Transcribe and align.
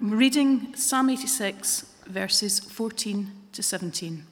Reading 0.00 0.76
Psalm 0.76 1.10
86, 1.10 1.84
verses 2.06 2.60
14 2.60 3.32
to 3.50 3.62
17. 3.64 4.24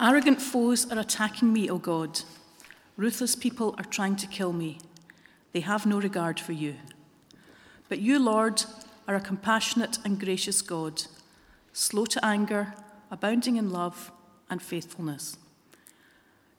Arrogant 0.00 0.40
foes 0.40 0.90
are 0.90 0.98
attacking 0.98 1.52
me, 1.52 1.68
O 1.68 1.76
God. 1.76 2.22
Ruthless 2.96 3.36
people 3.36 3.74
are 3.76 3.84
trying 3.84 4.16
to 4.16 4.26
kill 4.26 4.54
me. 4.54 4.78
They 5.52 5.60
have 5.60 5.84
no 5.84 6.00
regard 6.00 6.40
for 6.40 6.52
you. 6.52 6.76
But 7.90 7.98
you, 7.98 8.18
Lord, 8.18 8.64
are 9.06 9.16
a 9.16 9.20
compassionate 9.20 9.98
and 10.06 10.18
gracious 10.18 10.62
God, 10.62 11.02
slow 11.74 12.06
to 12.06 12.24
anger, 12.24 12.72
abounding 13.10 13.56
in 13.56 13.68
love 13.68 14.10
and 14.48 14.62
faithfulness. 14.62 15.36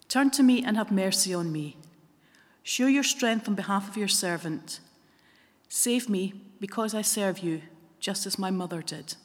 Turn 0.08 0.30
to 0.32 0.44
me 0.44 0.64
and 0.64 0.78
have 0.78 0.92
mercy 0.92 1.34
on 1.34 1.52
me. 1.52 1.78
Show 2.62 2.86
your 2.86 3.04
strength 3.04 3.48
on 3.48 3.56
behalf 3.56 3.90
of 3.90 3.98
your 3.98 4.08
servant. 4.08 4.82
Save 5.68 6.10
me 6.10 6.34
because 6.60 6.94
I 6.94 7.02
serve 7.02 7.39
you, 7.39 7.61
just 8.00 8.25
as 8.25 8.39
my 8.39 8.52
mother 8.52 8.82
did. 8.82 9.15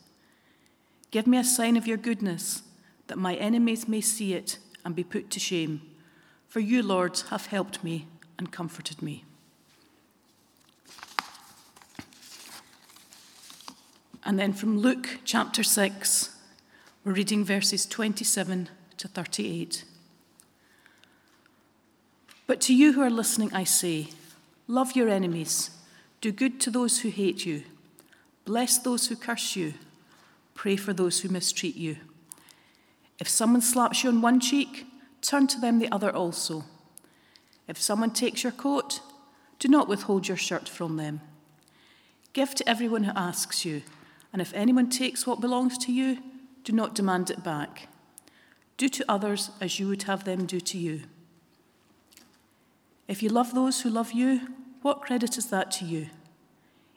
Give 1.11 1.27
me 1.27 1.39
a 1.39 1.45
sign 1.45 1.77
of 1.77 1.87
your 1.87 1.97
goodness, 1.97 2.63
that 3.07 3.19
my 3.19 3.35
enemies 3.35 3.87
may 3.89 4.01
see 4.01 4.35
it 4.35 4.59
and 4.85 4.95
be 4.95 5.05
put 5.05 5.31
to 5.31 5.41
shame. 5.41 5.83
For 6.49 6.61
you, 6.61 6.83
Lord, 6.83 7.21
have 7.31 7.47
helped 7.47 7.83
me 7.83 8.07
and 8.39 8.53
comforted 8.53 9.03
me. 9.03 9.25
And 14.25 14.39
then 14.39 14.53
from 14.53 14.79
Luke 14.79 15.21
chapter 15.25 15.63
6, 15.63 16.31
we're 17.05 17.13
reading 17.13 17.45
verses 17.45 17.85
27 17.85 18.71
to 18.97 19.09
38. 19.09 19.85
But 22.47 22.61
to 22.63 22.75
you 22.75 22.95
who 22.95 23.03
are 23.03 23.11
listening, 23.11 23.53
I 23.53 23.65
say, 23.65 24.09
love 24.67 24.97
your 24.97 25.09
enemies, 25.09 25.71
do 26.25 26.33
good 26.33 26.59
to 26.59 26.71
those 26.71 27.01
who 27.01 27.11
hate 27.11 27.45
you, 27.45 27.63
bless 28.47 28.79
those 28.79 29.09
who 29.09 29.15
curse 29.15 29.57
you, 29.57 29.75
pray 30.55 30.75
for 30.75 30.95
those 30.95 31.21
who 31.21 31.29
mistreat 31.29 31.77
you. 31.77 31.99
If 33.19 33.29
someone 33.29 33.61
slaps 33.61 34.03
you 34.03 34.09
on 34.09 34.23
one 34.23 34.41
cheek, 34.41 34.87
turn 35.21 35.47
to 35.49 35.61
them 35.61 35.79
the 35.79 35.93
other 35.93 36.11
also. 36.11 36.65
If 37.69 37.79
someone 37.79 38.11
takes 38.11 38.43
your 38.43 38.53
coat, 38.53 39.01
do 39.59 39.69
not 39.69 39.87
withhold 39.87 40.27
your 40.27 40.39
shirt 40.39 40.67
from 40.67 40.97
them. 40.97 41.21
Give 42.33 42.55
to 42.55 42.67
everyone 42.67 43.05
who 43.05 43.13
asks 43.15 43.67
you, 43.67 43.83
and 44.33 44.41
if 44.41 44.55
anyone 44.55 44.89
takes 44.89 45.27
what 45.27 45.43
belongs 45.43 45.77
to 45.77 45.93
you, 45.93 46.23
do 46.65 46.73
not 46.73 46.95
demand 46.95 47.29
it 47.29 47.45
back. 47.45 47.89
Do 48.79 48.89
to 48.89 49.05
others 49.11 49.51
as 49.61 49.79
you 49.79 49.89
would 49.89 50.05
have 50.05 50.25
them 50.25 50.47
do 50.47 50.59
to 50.59 50.79
you. 50.79 51.03
If 53.09 53.23
you 53.23 53.29
love 53.29 53.55
those 53.55 53.83
who 53.83 53.91
love 53.91 54.13
you, 54.13 54.41
what 54.81 55.01
credit 55.03 55.37
is 55.39 55.47
that 55.47 55.71
to 55.73 55.85
you? 55.85 56.09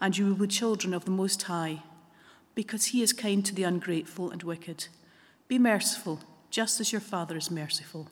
and 0.00 0.16
you 0.16 0.26
will 0.26 0.34
be 0.34 0.46
children 0.46 0.92
of 0.94 1.04
the 1.04 1.10
Most 1.10 1.42
High, 1.42 1.82
because 2.54 2.86
He 2.86 3.02
is 3.02 3.12
kind 3.12 3.44
to 3.46 3.54
the 3.54 3.62
ungrateful 3.62 4.30
and 4.30 4.42
wicked. 4.42 4.88
Be 5.48 5.58
merciful, 5.58 6.20
just 6.50 6.80
as 6.80 6.92
your 6.92 7.00
Father 7.00 7.36
is 7.36 7.50
merciful. 7.50 8.08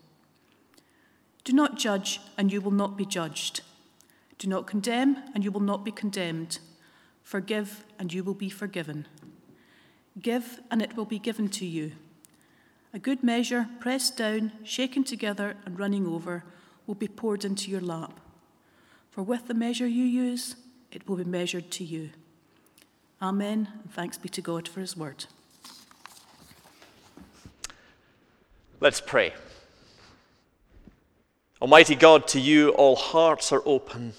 Do 1.45 1.53
not 1.53 1.79
judge, 1.79 2.21
and 2.37 2.53
you 2.53 2.61
will 2.61 2.71
not 2.71 2.97
be 2.97 3.05
judged. 3.05 3.63
Do 4.39 4.49
not 4.49 4.67
condemn, 4.67 5.17
and 5.35 5.45
you 5.45 5.51
will 5.51 5.61
not 5.61 5.85
be 5.85 5.93
condemned. 5.93 6.59
Forgive, 7.23 7.85
and 7.99 8.13
you 8.13 8.25
will 8.25 8.35
be 8.35 8.51
forgiven. 8.51 9.07
Give, 10.21 10.61
and 10.71 10.83
it 10.83 10.97
will 10.97 11.05
be 11.05 11.19
given 11.19 11.49
to 11.51 11.67
you. 11.67 11.93
A 12.95 12.99
good 12.99 13.23
measure, 13.23 13.69
pressed 13.81 14.17
down, 14.17 14.53
shaken 14.65 15.03
together, 15.03 15.57
and 15.65 15.79
running 15.79 16.07
over, 16.07 16.45
will 16.87 16.95
be 16.95 17.09
poured 17.09 17.45
into 17.45 17.71
your 17.71 17.81
lap. 17.81 18.21
For 19.11 19.23
with 19.23 19.49
the 19.49 19.55
measure 19.55 19.87
you 19.87 20.05
use, 20.05 20.57
it 20.93 21.09
will 21.09 21.17
be 21.17 21.25
measured 21.25 21.71
to 21.73 21.85
you. 21.85 22.11
Amen, 23.21 23.69
and 23.83 23.93
thanks 23.93 24.19
be 24.19 24.29
to 24.29 24.43
God 24.43 24.69
for 24.69 24.81
his 24.81 24.97
word. 24.97 25.25
Let's 28.81 29.01
pray. 29.01 29.33
Almighty 31.61 31.95
God, 31.95 32.27
to 32.29 32.41
you 32.41 32.71
all 32.71 32.97
hearts 32.97 33.53
are 33.53 33.63
open, 33.65 34.15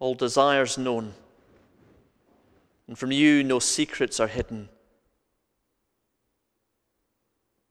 all 0.00 0.14
desires 0.14 0.76
known, 0.76 1.14
and 2.88 2.98
from 2.98 3.12
you 3.12 3.44
no 3.44 3.60
secrets 3.60 4.18
are 4.18 4.26
hidden. 4.26 4.68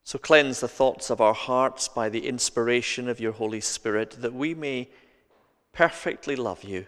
So 0.05 0.17
cleanse 0.17 0.61
the 0.61 0.67
thoughts 0.67 1.09
of 1.09 1.19
our 1.19 1.33
hearts 1.33 1.87
by 1.87 2.07
the 2.07 2.27
inspiration 2.27 3.09
of 3.09 3.19
your 3.19 3.33
Holy 3.33 3.61
Spirit, 3.61 4.11
that 4.21 4.33
we 4.33 4.53
may 4.53 4.89
perfectly 5.73 6.35
love 6.35 6.63
you 6.63 6.85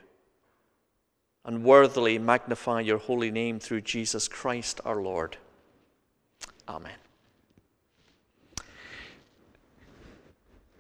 and 1.45 1.63
worthily 1.63 2.17
magnify 2.17 2.81
your 2.81 2.97
holy 2.97 3.31
name 3.31 3.59
through 3.59 3.81
Jesus 3.81 4.28
Christ 4.28 4.81
our 4.83 5.01
Lord. 5.01 5.38
Amen. 6.67 6.95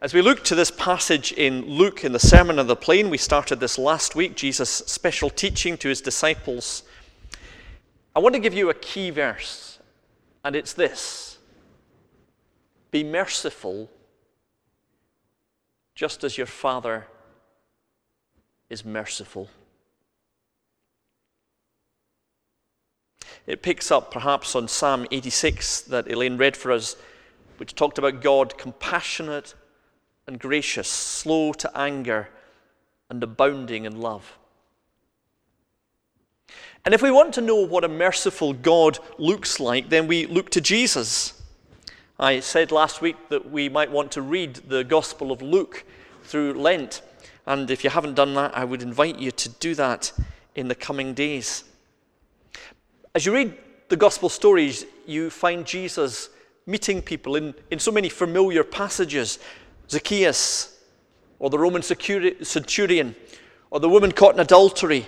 As 0.01 0.13
we 0.13 0.21
look 0.21 0.43
to 0.45 0.55
this 0.55 0.71
passage 0.71 1.31
in 1.31 1.65
Luke 1.65 2.03
in 2.03 2.11
the 2.11 2.19
Sermon 2.19 2.59
on 2.59 2.67
the 2.67 2.75
Plain, 2.75 3.09
we 3.09 3.17
started 3.17 3.59
this 3.59 3.77
last 3.77 4.15
week, 4.15 4.35
Jesus' 4.35 4.69
special 4.69 5.29
teaching 5.29 5.77
to 5.77 5.89
his 5.89 6.01
disciples. 6.01 6.83
I 8.15 8.19
want 8.19 8.35
to 8.35 8.41
give 8.41 8.53
you 8.53 8.69
a 8.69 8.73
key 8.73 9.09
verse, 9.09 9.79
and 10.43 10.55
it's 10.55 10.73
this 10.73 11.37
Be 12.91 13.03
merciful, 13.03 13.89
just 15.95 16.23
as 16.23 16.37
your 16.37 16.47
Father 16.47 17.07
is 18.69 18.83
merciful. 18.83 19.49
It 23.47 23.61
picks 23.61 23.91
up 23.91 24.11
perhaps 24.11 24.55
on 24.55 24.67
Psalm 24.67 25.05
86 25.11 25.81
that 25.81 26.11
Elaine 26.11 26.37
read 26.37 26.57
for 26.57 26.71
us, 26.71 26.95
which 27.57 27.75
talked 27.75 27.97
about 27.97 28.21
God 28.21 28.57
compassionate 28.57 29.53
and 30.27 30.39
gracious, 30.39 30.87
slow 30.87 31.53
to 31.53 31.77
anger, 31.77 32.29
and 33.09 33.23
abounding 33.23 33.85
in 33.85 34.01
love. 34.01 34.37
And 36.83 36.93
if 36.93 37.01
we 37.01 37.11
want 37.11 37.33
to 37.35 37.41
know 37.41 37.55
what 37.55 37.83
a 37.83 37.87
merciful 37.87 38.53
God 38.53 38.99
looks 39.17 39.59
like, 39.59 39.89
then 39.89 40.07
we 40.07 40.25
look 40.25 40.49
to 40.51 40.61
Jesus. 40.61 41.41
I 42.19 42.39
said 42.39 42.71
last 42.71 43.01
week 43.01 43.15
that 43.29 43.51
we 43.51 43.69
might 43.69 43.91
want 43.91 44.11
to 44.13 44.21
read 44.21 44.55
the 44.55 44.83
Gospel 44.83 45.31
of 45.31 45.41
Luke 45.41 45.83
through 46.23 46.53
Lent. 46.53 47.01
And 47.45 47.69
if 47.69 47.83
you 47.83 47.89
haven't 47.89 48.15
done 48.15 48.33
that, 48.35 48.55
I 48.57 48.65
would 48.65 48.81
invite 48.81 49.19
you 49.19 49.31
to 49.31 49.49
do 49.49 49.75
that 49.75 50.13
in 50.55 50.67
the 50.67 50.75
coming 50.75 51.13
days. 51.13 51.63
As 53.15 53.25
you 53.25 53.33
read 53.33 53.57
the 53.87 53.95
Gospel 53.95 54.27
stories, 54.27 54.85
you 55.07 55.29
find 55.29 55.65
Jesus 55.65 56.27
meeting 56.65 57.01
people 57.01 57.37
in, 57.37 57.55
in 57.71 57.79
so 57.79 57.89
many 57.89 58.09
familiar 58.09 58.61
passages. 58.61 59.39
Zacchaeus, 59.89 60.77
or 61.39 61.49
the 61.49 61.57
Roman 61.57 61.81
centurion, 61.81 63.15
or 63.71 63.79
the 63.79 63.87
woman 63.87 64.11
caught 64.11 64.33
in 64.33 64.41
adultery, 64.41 65.07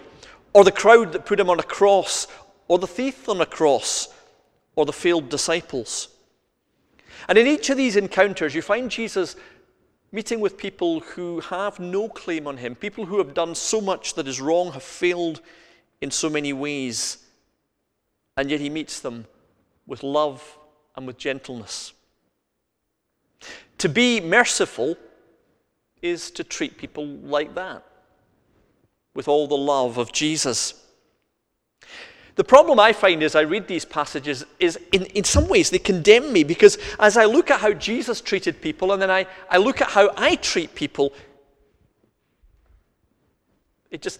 or 0.53 0.63
the 0.63 0.71
crowd 0.71 1.11
that 1.11 1.25
put 1.25 1.37
him 1.37 1.49
on 1.49 1.59
a 1.59 1.63
cross, 1.63 2.27
or 2.69 2.79
the 2.79 2.87
thief 2.87 3.27
on 3.27 3.41
a 3.41 3.45
cross, 3.45 4.07
or 4.77 4.85
the 4.85 4.93
failed 4.93 5.27
disciples. 5.27 6.07
And 7.27 7.37
in 7.37 7.45
each 7.45 7.69
of 7.69 7.75
these 7.75 7.97
encounters, 7.97 8.55
you 8.55 8.61
find 8.61 8.89
Jesus 8.89 9.35
meeting 10.13 10.39
with 10.39 10.57
people 10.57 11.01
who 11.01 11.41
have 11.41 11.77
no 11.77 12.07
claim 12.07 12.47
on 12.47 12.55
him, 12.55 12.73
people 12.73 13.05
who 13.05 13.17
have 13.17 13.33
done 13.33 13.53
so 13.53 13.81
much 13.81 14.13
that 14.13 14.29
is 14.29 14.39
wrong, 14.39 14.71
have 14.71 14.83
failed 14.83 15.41
in 15.99 16.09
so 16.09 16.29
many 16.29 16.53
ways, 16.53 17.25
and 18.37 18.51
yet 18.51 18.59
he 18.59 18.69
meets 18.69 18.99
them 18.99 19.25
with 19.87 20.03
love 20.03 20.57
and 20.95 21.07
with 21.07 21.17
gentleness. 21.17 21.93
To 23.79 23.89
be 23.89 24.21
merciful 24.21 24.95
is 26.01 26.31
to 26.31 26.43
treat 26.43 26.77
people 26.77 27.05
like 27.05 27.55
that, 27.55 27.83
with 29.15 29.27
all 29.27 29.47
the 29.47 29.57
love 29.57 29.97
of 29.97 30.11
Jesus. 30.11 30.85
The 32.35 32.43
problem 32.43 32.79
I 32.79 32.93
find 32.93 33.23
as 33.23 33.35
I 33.35 33.41
read 33.41 33.67
these 33.67 33.83
passages 33.83 34.45
is, 34.59 34.77
in, 34.91 35.05
in 35.07 35.23
some 35.23 35.47
ways, 35.47 35.71
they 35.71 35.79
condemn 35.79 36.31
me 36.31 36.43
because 36.43 36.77
as 36.99 37.17
I 37.17 37.25
look 37.25 37.49
at 37.49 37.59
how 37.59 37.73
Jesus 37.73 38.21
treated 38.21 38.61
people 38.61 38.93
and 38.93 39.01
then 39.01 39.09
I, 39.09 39.25
I 39.49 39.57
look 39.57 39.81
at 39.81 39.89
how 39.89 40.11
I 40.15 40.35
treat 40.35 40.75
people, 40.75 41.13
it 43.89 44.03
just 44.03 44.19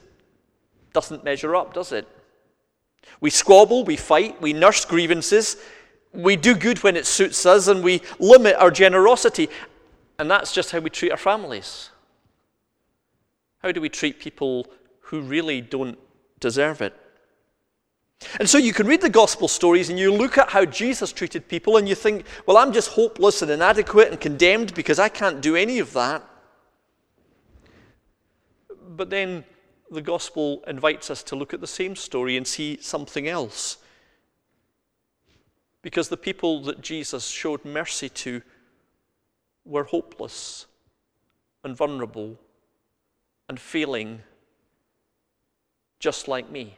doesn't 0.94 1.24
measure 1.24 1.56
up, 1.56 1.76
does 1.76 1.92
it? 1.92 2.08
We 3.20 3.30
squabble, 3.30 3.84
we 3.84 3.96
fight, 3.96 4.42
we 4.42 4.54
nurse 4.54 4.86
grievances, 4.86 5.58
we 6.14 6.36
do 6.36 6.56
good 6.56 6.84
when 6.84 6.96
it 6.96 7.06
suits 7.06 7.46
us, 7.46 7.68
and 7.68 7.84
we 7.84 8.02
limit 8.20 8.56
our 8.58 8.72
generosity. 8.72 9.50
And 10.20 10.30
that's 10.30 10.52
just 10.52 10.72
how 10.72 10.80
we 10.80 10.90
treat 10.90 11.12
our 11.12 11.18
families. 11.18 11.90
How 13.60 13.72
do 13.72 13.82
we 13.82 13.90
treat 13.90 14.20
people 14.20 14.68
who 15.02 15.22
really 15.22 15.62
don't 15.62 15.98
deserve 16.40 16.82
it? 16.82 16.94
And 18.40 18.50
so 18.50 18.58
you 18.58 18.74
can 18.74 18.88
read 18.88 19.02
the 19.02 19.10
gospel 19.10 19.48
stories 19.48 19.90
and 19.90 20.00
you 20.00 20.12
look 20.12 20.38
at 20.38 20.50
how 20.50 20.66
Jesus 20.66 21.12
treated 21.12 21.48
people 21.48 21.78
and 21.78 21.88
you 21.88 21.94
think, 21.94 22.26
well, 22.46 22.58
I'm 22.58 22.74
just 22.74 22.90
hopeless 22.90 23.42
and 23.42 23.52
inadequate 23.52 24.10
and 24.10 24.20
condemned 24.20 24.74
because 24.74 24.98
I 24.98 25.10
can't 25.10 25.40
do 25.40 25.56
any 25.56 25.80
of 25.80 25.94
that. 25.94 26.24
But 28.90 29.12
then 29.12 29.44
the 29.90 30.02
gospel 30.02 30.64
invites 30.68 31.10
us 31.10 31.24
to 31.24 31.36
look 31.36 31.54
at 31.54 31.62
the 31.62 31.68
same 31.68 31.96
story 31.96 32.38
and 32.38 32.46
see 32.46 32.78
something 32.82 33.28
else. 33.28 33.78
Because 35.82 36.10
the 36.10 36.18
people 36.18 36.64
that 36.64 36.82
Jesus 36.82 37.28
showed 37.28 37.64
mercy 37.64 38.10
to 38.10 38.42
were 39.66 39.86
hopeless 39.86 40.66
and 41.64 41.76
vulnerable 41.76 42.38
and 43.48 43.60
failing 43.60 44.22
just 46.00 46.28
like 46.28 46.50
me. 46.50 46.78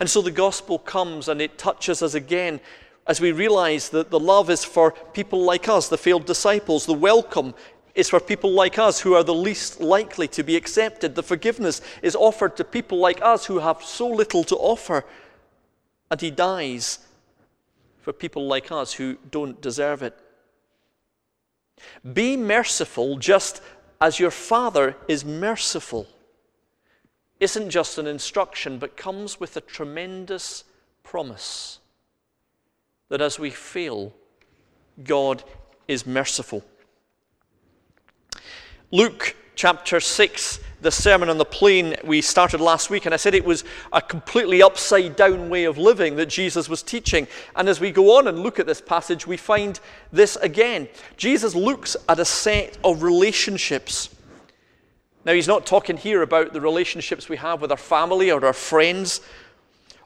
And 0.00 0.08
so 0.08 0.22
the 0.22 0.30
gospel 0.30 0.78
comes 0.78 1.28
and 1.28 1.40
it 1.40 1.58
touches 1.58 2.02
us 2.02 2.14
again 2.14 2.60
as 3.06 3.20
we 3.20 3.32
realize 3.32 3.88
that 3.88 4.10
the 4.10 4.20
love 4.20 4.48
is 4.48 4.64
for 4.64 4.92
people 5.12 5.42
like 5.42 5.68
us, 5.68 5.88
the 5.88 5.98
failed 5.98 6.24
disciples. 6.24 6.86
The 6.86 6.92
welcome 6.92 7.54
is 7.94 8.08
for 8.08 8.20
people 8.20 8.50
like 8.52 8.78
us 8.78 9.00
who 9.00 9.14
are 9.14 9.24
the 9.24 9.34
least 9.34 9.80
likely 9.80 10.26
to 10.28 10.42
be 10.42 10.56
accepted. 10.56 11.14
The 11.14 11.22
forgiveness 11.22 11.80
is 12.02 12.16
offered 12.16 12.56
to 12.56 12.64
people 12.64 12.98
like 12.98 13.20
us 13.22 13.46
who 13.46 13.58
have 13.58 13.82
so 13.82 14.08
little 14.08 14.44
to 14.44 14.56
offer. 14.56 15.04
And 16.10 16.20
he 16.20 16.30
dies 16.30 17.00
for 18.00 18.12
people 18.12 18.46
like 18.46 18.72
us 18.72 18.94
who 18.94 19.16
don't 19.30 19.60
deserve 19.60 20.02
it. 20.02 20.18
Be 22.12 22.36
merciful 22.36 23.18
just 23.18 23.60
as 24.00 24.18
your 24.18 24.30
Father 24.30 24.96
is 25.06 25.24
merciful 25.24 26.06
isn't 27.40 27.70
just 27.70 27.98
an 27.98 28.06
instruction, 28.06 28.78
but 28.78 28.96
comes 28.96 29.40
with 29.40 29.56
a 29.56 29.60
tremendous 29.60 30.62
promise 31.02 31.80
that 33.08 33.20
as 33.20 33.38
we 33.38 33.50
fail, 33.50 34.12
God 35.02 35.42
is 35.88 36.06
merciful. 36.06 36.64
Luke 38.94 39.34
chapter 39.54 40.00
6, 40.00 40.60
the 40.82 40.90
Sermon 40.90 41.30
on 41.30 41.38
the 41.38 41.46
Plain, 41.46 41.96
we 42.04 42.20
started 42.20 42.60
last 42.60 42.90
week, 42.90 43.06
and 43.06 43.14
I 43.14 43.16
said 43.16 43.34
it 43.34 43.42
was 43.42 43.64
a 43.90 44.02
completely 44.02 44.62
upside 44.62 45.16
down 45.16 45.48
way 45.48 45.64
of 45.64 45.78
living 45.78 46.16
that 46.16 46.26
Jesus 46.26 46.68
was 46.68 46.82
teaching. 46.82 47.26
And 47.56 47.70
as 47.70 47.80
we 47.80 47.90
go 47.90 48.18
on 48.18 48.28
and 48.28 48.40
look 48.40 48.58
at 48.58 48.66
this 48.66 48.82
passage, 48.82 49.26
we 49.26 49.38
find 49.38 49.80
this 50.12 50.36
again. 50.36 50.90
Jesus 51.16 51.54
looks 51.54 51.96
at 52.06 52.18
a 52.18 52.26
set 52.26 52.76
of 52.84 53.02
relationships 53.02 54.10
now, 55.24 55.32
he's 55.32 55.46
not 55.46 55.66
talking 55.66 55.96
here 55.96 56.22
about 56.22 56.52
the 56.52 56.60
relationships 56.60 57.28
we 57.28 57.36
have 57.36 57.60
with 57.60 57.70
our 57.70 57.76
family 57.76 58.32
or 58.32 58.44
our 58.44 58.52
friends 58.52 59.20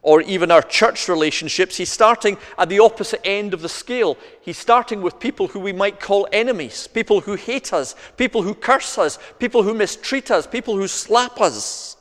or 0.06 0.20
even 0.22 0.52
our 0.52 0.62
church 0.62 1.08
relationships. 1.08 1.76
He's 1.76 1.90
starting 1.90 2.38
at 2.56 2.68
the 2.68 2.78
opposite 2.78 3.20
end 3.26 3.52
of 3.52 3.60
the 3.60 3.68
scale. 3.68 4.16
He's 4.40 4.56
starting 4.56 5.02
with 5.02 5.18
people 5.18 5.48
who 5.48 5.58
we 5.58 5.72
might 5.72 5.98
call 5.98 6.28
enemies, 6.30 6.86
people 6.86 7.22
who 7.22 7.34
hate 7.34 7.72
us, 7.72 7.96
people 8.16 8.42
who 8.42 8.54
curse 8.54 8.98
us, 8.98 9.18
people 9.40 9.64
who 9.64 9.74
mistreat 9.74 10.30
us, 10.30 10.46
people 10.46 10.76
who 10.76 10.86
slap 10.86 11.40
us. 11.40 11.96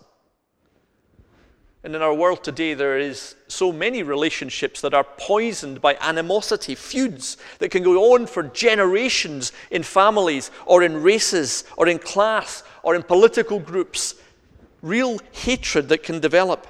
And 1.83 1.95
in 1.95 2.03
our 2.03 2.13
world 2.13 2.43
today, 2.43 2.75
there 2.75 2.99
is 2.99 3.35
so 3.47 3.71
many 3.71 4.03
relationships 4.03 4.81
that 4.81 4.93
are 4.93 5.03
poisoned 5.03 5.81
by 5.81 5.97
animosity, 5.99 6.75
feuds 6.75 7.37
that 7.57 7.69
can 7.69 7.81
go 7.81 8.13
on 8.13 8.27
for 8.27 8.43
generations 8.43 9.51
in 9.71 9.81
families 9.81 10.51
or 10.67 10.83
in 10.83 11.01
races 11.01 11.63
or 11.75 11.87
in 11.87 11.97
class 11.97 12.63
or 12.83 12.93
in 12.93 13.01
political 13.01 13.59
groups, 13.59 14.13
real 14.83 15.17
hatred 15.31 15.89
that 15.89 16.03
can 16.03 16.19
develop. 16.19 16.67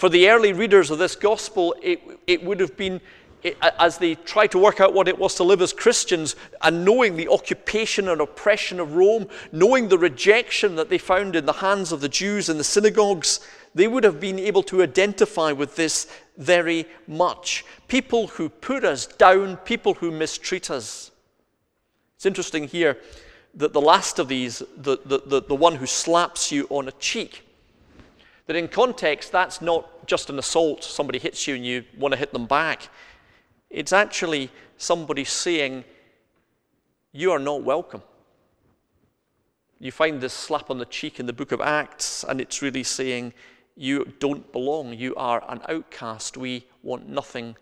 For 0.00 0.08
the 0.08 0.30
early 0.30 0.54
readers 0.54 0.90
of 0.90 0.98
this 0.98 1.14
gospel, 1.14 1.76
it, 1.82 2.00
it 2.26 2.42
would 2.42 2.58
have 2.58 2.74
been, 2.74 3.02
it, 3.42 3.58
as 3.78 3.98
they 3.98 4.14
tried 4.14 4.50
to 4.52 4.58
work 4.58 4.80
out 4.80 4.94
what 4.94 5.08
it 5.08 5.18
was 5.18 5.34
to 5.34 5.44
live 5.44 5.60
as 5.60 5.74
Christians, 5.74 6.36
and 6.62 6.86
knowing 6.86 7.16
the 7.18 7.28
occupation 7.28 8.08
and 8.08 8.18
oppression 8.18 8.80
of 8.80 8.94
Rome, 8.94 9.28
knowing 9.52 9.88
the 9.88 9.98
rejection 9.98 10.76
that 10.76 10.88
they 10.88 10.96
found 10.96 11.36
in 11.36 11.44
the 11.44 11.52
hands 11.52 11.92
of 11.92 12.00
the 12.00 12.08
Jews 12.08 12.48
in 12.48 12.56
the 12.56 12.64
synagogues, 12.64 13.40
they 13.74 13.86
would 13.86 14.04
have 14.04 14.20
been 14.20 14.38
able 14.38 14.62
to 14.62 14.82
identify 14.82 15.52
with 15.52 15.76
this 15.76 16.10
very 16.38 16.86
much. 17.06 17.66
People 17.86 18.28
who 18.28 18.48
put 18.48 18.84
us 18.84 19.06
down, 19.06 19.58
people 19.58 19.92
who 19.92 20.10
mistreat 20.10 20.70
us. 20.70 21.10
It's 22.16 22.24
interesting 22.24 22.68
here 22.68 22.96
that 23.52 23.74
the 23.74 23.82
last 23.82 24.18
of 24.18 24.28
these, 24.28 24.62
the, 24.78 24.96
the, 25.04 25.18
the, 25.26 25.42
the 25.42 25.54
one 25.54 25.74
who 25.74 25.84
slaps 25.84 26.50
you 26.50 26.66
on 26.70 26.88
a 26.88 26.92
cheek, 26.92 27.42
that 28.50 28.56
in 28.56 28.66
context, 28.66 29.30
that's 29.30 29.62
not 29.62 30.08
just 30.08 30.28
an 30.28 30.36
assault, 30.36 30.82
somebody 30.82 31.20
hits 31.20 31.46
you 31.46 31.54
and 31.54 31.64
you 31.64 31.84
want 31.96 32.10
to 32.10 32.18
hit 32.18 32.32
them 32.32 32.46
back. 32.46 32.88
It's 33.70 33.92
actually 33.92 34.50
somebody 34.76 35.22
saying, 35.22 35.84
You 37.12 37.30
are 37.30 37.38
not 37.38 37.62
welcome. 37.62 38.02
You 39.78 39.92
find 39.92 40.20
this 40.20 40.32
slap 40.32 40.68
on 40.68 40.78
the 40.78 40.84
cheek 40.84 41.20
in 41.20 41.26
the 41.26 41.32
book 41.32 41.52
of 41.52 41.60
Acts, 41.60 42.24
and 42.24 42.40
it's 42.40 42.60
really 42.60 42.82
saying, 42.82 43.34
You 43.76 44.14
don't 44.18 44.50
belong. 44.50 44.94
You 44.94 45.14
are 45.14 45.44
an 45.48 45.60
outcast. 45.68 46.36
We 46.36 46.66
want 46.82 47.08
nothing 47.08 47.54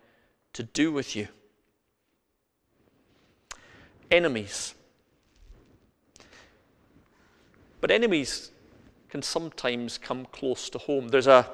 to 0.55 0.62
do 0.62 0.90
with 0.90 1.14
you. 1.14 1.29
Enemies. 4.11 4.73
But 7.82 7.90
enemies 7.90 8.52
can 9.08 9.22
sometimes 9.22 9.99
come 9.99 10.26
close 10.26 10.69
to 10.70 10.78
home. 10.78 11.08
There's 11.08 11.26
a, 11.26 11.49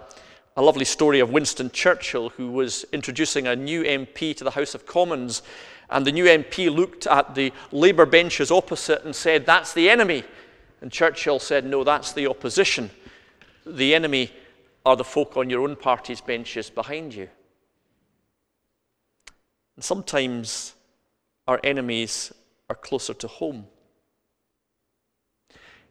a 0.57 0.63
lovely 0.63 0.85
story 0.85 1.21
of 1.21 1.31
Winston 1.31 1.71
Churchill, 1.71 2.31
who 2.31 2.51
was 2.51 2.85
introducing 2.93 3.47
a 3.47 3.57
new 3.57 3.83
MP 3.83 4.37
to 4.37 4.45
the 4.45 4.51
House 4.51 4.75
of 4.75 4.87
Commons. 4.87 5.43
And 5.91 6.07
the 6.07 6.13
new 6.13 6.25
MP 6.25 6.75
looked 6.75 7.07
at 7.07 7.35
the 7.35 7.53
Labour 7.71 8.07
benches 8.07 8.51
opposite 8.51 9.05
and 9.05 9.15
said, 9.15 9.47
That's 9.47 9.73
the 9.73 9.89
enemy. 9.89 10.25
And 10.81 10.91
Churchill 10.91 11.39
said, 11.39 11.65
No, 11.65 11.85
that's 11.85 12.13
the 12.13 12.27
opposition. 12.27 12.91
The 13.65 13.95
enemy 13.95 14.33
are 14.85 14.97
the 14.97 15.05
folk 15.05 15.37
on 15.37 15.49
your 15.49 15.63
own 15.63 15.77
party's 15.77 16.21
benches 16.21 16.71
behind 16.71 17.15
you. 17.15 17.29
And 19.77 19.85
sometimes 19.85 20.75
our 21.47 21.61
enemies 21.63 22.33
are 22.69 22.77
closer 22.77 23.15
to 23.15 23.29
home 23.29 23.67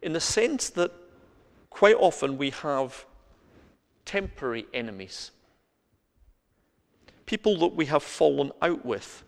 in 0.04 0.14
the 0.14 0.20
sense 0.20 0.70
that 0.72 0.92
quite 1.74 1.96
often 1.96 2.38
we 2.38 2.52
have 2.52 3.06
temporary 4.06 4.66
enemies, 4.74 5.32
people 7.26 7.58
that 7.58 7.76
we 7.76 7.88
have 7.88 8.04
fallen 8.04 8.52
out 8.62 8.86
with, 8.86 9.24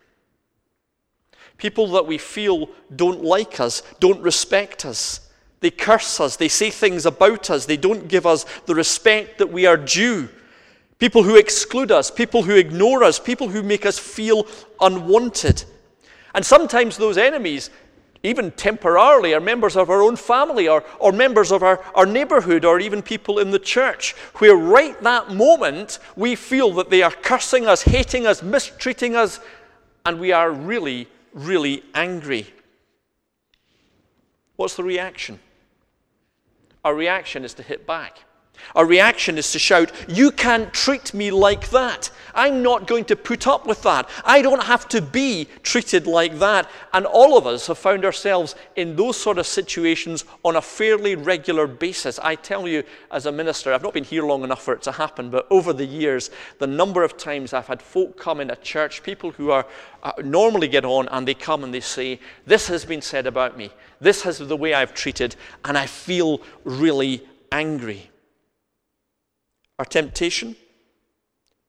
people 1.58 1.88
that 1.88 2.06
we 2.06 2.20
feel 2.20 2.70
don't 2.96 3.24
like 3.24 3.60
us, 3.60 3.82
don't 4.00 4.22
respect 4.22 4.86
us. 4.86 5.22
They 5.62 5.72
curse 5.72 6.20
us, 6.20 6.36
they 6.36 6.48
say 6.48 6.70
things 6.70 7.08
about 7.08 7.50
us, 7.50 7.66
they 7.66 7.78
don't 7.78 8.08
give 8.08 8.28
us 8.28 8.46
the 8.68 8.76
respect 8.76 9.40
that 9.40 9.52
we 9.52 9.66
are 9.66 9.78
due. 9.78 10.30
People 11.00 11.24
who 11.24 11.38
exclude 11.38 11.92
us, 11.92 12.12
people 12.12 12.44
who 12.44 12.56
ignore 12.56 13.04
us, 13.04 13.20
people 13.20 13.50
who 13.50 13.64
make 13.64 13.86
us 13.86 13.98
feel 13.98 14.46
unwanted. 14.80 15.64
And 16.36 16.46
sometimes 16.46 16.98
those 16.98 17.18
enemies 17.18 17.72
even 18.26 18.52
temporarily, 18.52 19.34
are 19.34 19.40
members 19.40 19.78
of 19.78 19.90
our 19.90 20.02
own 20.02 20.16
family 20.16 20.68
or, 20.68 20.84
or 21.00 21.12
members 21.12 21.52
of 21.52 21.64
our, 21.64 21.84
our 21.96 22.06
neighborhood 22.06 22.66
or 22.66 22.80
even 22.80 23.02
people 23.02 23.40
in 23.40 23.52
the 23.52 23.60
church, 23.60 24.14
where 24.40 24.56
right 24.56 25.02
that 25.04 25.32
moment 25.32 26.00
we 26.16 26.36
feel 26.36 26.72
that 26.74 26.90
they 26.90 27.02
are 27.02 27.12
cursing 27.12 27.68
us, 27.68 27.84
hating 27.84 28.26
us, 28.26 28.42
mistreating 28.42 29.16
us, 29.16 29.40
and 30.06 30.20
we 30.20 30.32
are 30.32 30.52
really, 30.52 31.08
really 31.34 31.84
angry. 31.94 32.48
What's 34.56 34.76
the 34.76 34.84
reaction? 34.84 35.40
Our 36.84 36.96
reaction 36.96 37.44
is 37.44 37.54
to 37.56 37.64
hit 37.64 37.88
back. 37.88 38.20
Our 38.76 38.86
reaction 38.86 39.38
is 39.38 39.52
to 39.52 39.60
shout, 39.60 39.92
You 40.08 40.32
can't 40.32 40.74
treat 40.74 41.14
me 41.14 41.32
like 41.32 41.70
that. 41.70 42.12
I'm 42.36 42.62
not 42.62 42.86
going 42.86 43.06
to 43.06 43.16
put 43.16 43.48
up 43.48 43.66
with 43.66 43.82
that. 43.84 44.10
I 44.26 44.42
don't 44.42 44.64
have 44.64 44.90
to 44.90 45.02
be 45.02 45.48
treated 45.64 46.06
like 46.06 46.38
that. 46.40 46.70
And 46.94 47.06
all 47.06 47.38
of 47.38 47.48
us 47.48 47.68
have 47.68 47.78
found 47.78 48.04
ourselves 48.04 48.56
in 48.76 48.98
those 48.98 49.16
sort 49.16 49.38
of 49.38 49.48
situations 49.48 50.26
on 50.44 50.58
a 50.58 50.62
fairly 50.62 51.16
regular 51.16 51.66
basis. 51.66 52.20
I 52.20 52.36
tell 52.36 52.68
you, 52.68 52.84
as 53.12 53.26
a 53.26 53.32
minister, 53.32 53.74
I've 53.74 53.84
not 53.84 53.94
been 53.94 54.04
here 54.04 54.24
long 54.24 54.44
enough 54.44 54.62
for 54.62 54.74
it 54.74 54.82
to 54.84 54.92
happen, 54.92 55.30
but 55.30 55.48
over 55.50 55.72
the 55.72 55.86
years, 55.86 56.30
the 56.60 56.68
number 56.68 57.04
of 57.04 57.18
times 57.18 57.54
I've 57.54 57.68
had 57.68 57.82
folk 57.82 58.20
come 58.20 58.42
in 58.42 58.50
a 58.50 58.56
church, 58.58 59.02
people 59.02 59.32
who 59.32 59.52
are 59.52 59.66
uh, 60.04 60.12
normally 60.24 60.68
get 60.68 60.84
on, 60.84 61.08
and 61.10 61.26
they 61.26 61.34
come 61.34 61.64
and 61.64 61.74
they 61.74 61.80
say, 61.80 62.20
This 62.46 62.68
has 62.68 62.84
been 62.84 63.02
said 63.02 63.26
about 63.28 63.58
me. 63.58 63.72
This 64.02 64.26
is 64.26 64.40
the 64.40 64.58
way 64.58 64.74
I've 64.74 64.94
treated, 64.94 65.38
and 65.64 65.78
I 65.78 65.86
feel 65.86 66.42
really 66.66 67.26
angry. 67.52 68.12
Our 69.80 69.86
temptation? 69.86 70.56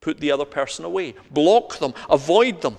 Put 0.01 0.21
the 0.21 0.31
other 0.31 0.45
person 0.45 0.85
away, 0.85 1.15
block 1.31 1.79
them, 1.79 1.95
avoid 2.09 2.61
them. 2.63 2.77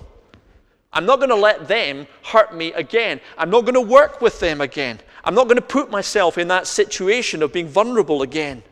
I'm 0.92 1.04
not 1.04 1.18
going 1.18 1.28
to 1.28 1.36
let 1.36 1.68
them 1.68 2.06
hurt 2.24 2.54
me 2.54 2.72
again. 2.72 3.20
I'm 3.36 3.50
not 3.50 3.62
going 3.62 3.74
to 3.74 3.80
work 3.80 4.20
with 4.22 4.40
them 4.40 4.60
again. 4.60 5.00
I'm 5.24 5.34
not 5.34 5.44
going 5.44 5.56
to 5.56 5.62
put 5.62 5.90
myself 5.90 6.38
in 6.38 6.48
that 6.48 6.66
situation 6.66 7.42
of 7.42 7.52
being 7.52 7.68
vulnerable 7.68 8.22
again. 8.22 8.62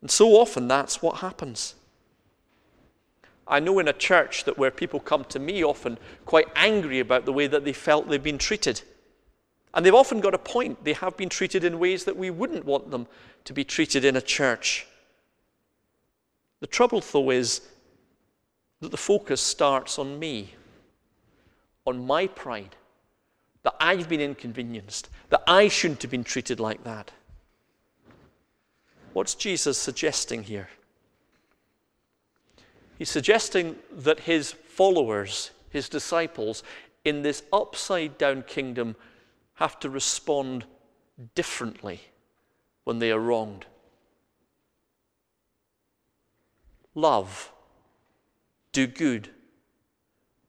And 0.00 0.10
so 0.10 0.30
often 0.30 0.68
that's 0.68 1.02
what 1.02 1.16
happens. 1.16 1.74
I 3.46 3.58
know 3.58 3.80
in 3.80 3.88
a 3.88 3.92
church 3.92 4.44
that 4.44 4.56
where 4.56 4.70
people 4.70 5.00
come 5.00 5.24
to 5.24 5.40
me 5.40 5.64
often 5.64 5.98
quite 6.24 6.46
angry 6.54 7.00
about 7.00 7.24
the 7.24 7.32
way 7.32 7.48
that 7.48 7.64
they 7.64 7.72
felt 7.72 8.08
they've 8.08 8.22
been 8.22 8.38
treated. 8.38 8.82
And 9.74 9.84
they've 9.84 9.94
often 9.94 10.20
got 10.20 10.34
a 10.34 10.38
point. 10.38 10.84
They 10.84 10.92
have 10.92 11.16
been 11.16 11.28
treated 11.28 11.64
in 11.64 11.78
ways 11.78 12.04
that 12.04 12.16
we 12.16 12.30
wouldn't 12.30 12.64
want 12.64 12.90
them 12.90 13.08
to 13.44 13.52
be 13.52 13.64
treated 13.64 14.04
in 14.04 14.16
a 14.16 14.20
church. 14.20 14.86
The 16.62 16.68
trouble, 16.68 17.00
though, 17.00 17.30
is 17.30 17.60
that 18.78 18.92
the 18.92 18.96
focus 18.96 19.40
starts 19.40 19.98
on 19.98 20.20
me, 20.20 20.54
on 21.84 22.06
my 22.06 22.28
pride, 22.28 22.76
that 23.64 23.74
I've 23.80 24.08
been 24.08 24.20
inconvenienced, 24.20 25.08
that 25.30 25.42
I 25.48 25.66
shouldn't 25.66 26.02
have 26.02 26.12
been 26.12 26.22
treated 26.22 26.60
like 26.60 26.84
that. 26.84 27.10
What's 29.12 29.34
Jesus 29.34 29.76
suggesting 29.76 30.44
here? 30.44 30.68
He's 32.96 33.10
suggesting 33.10 33.74
that 33.90 34.20
his 34.20 34.52
followers, 34.52 35.50
his 35.70 35.88
disciples, 35.88 36.62
in 37.04 37.22
this 37.22 37.42
upside 37.52 38.18
down 38.18 38.42
kingdom 38.42 38.94
have 39.54 39.80
to 39.80 39.90
respond 39.90 40.64
differently 41.34 42.02
when 42.84 43.00
they 43.00 43.10
are 43.10 43.18
wronged. 43.18 43.66
Love, 46.94 47.50
do 48.72 48.86
good, 48.86 49.30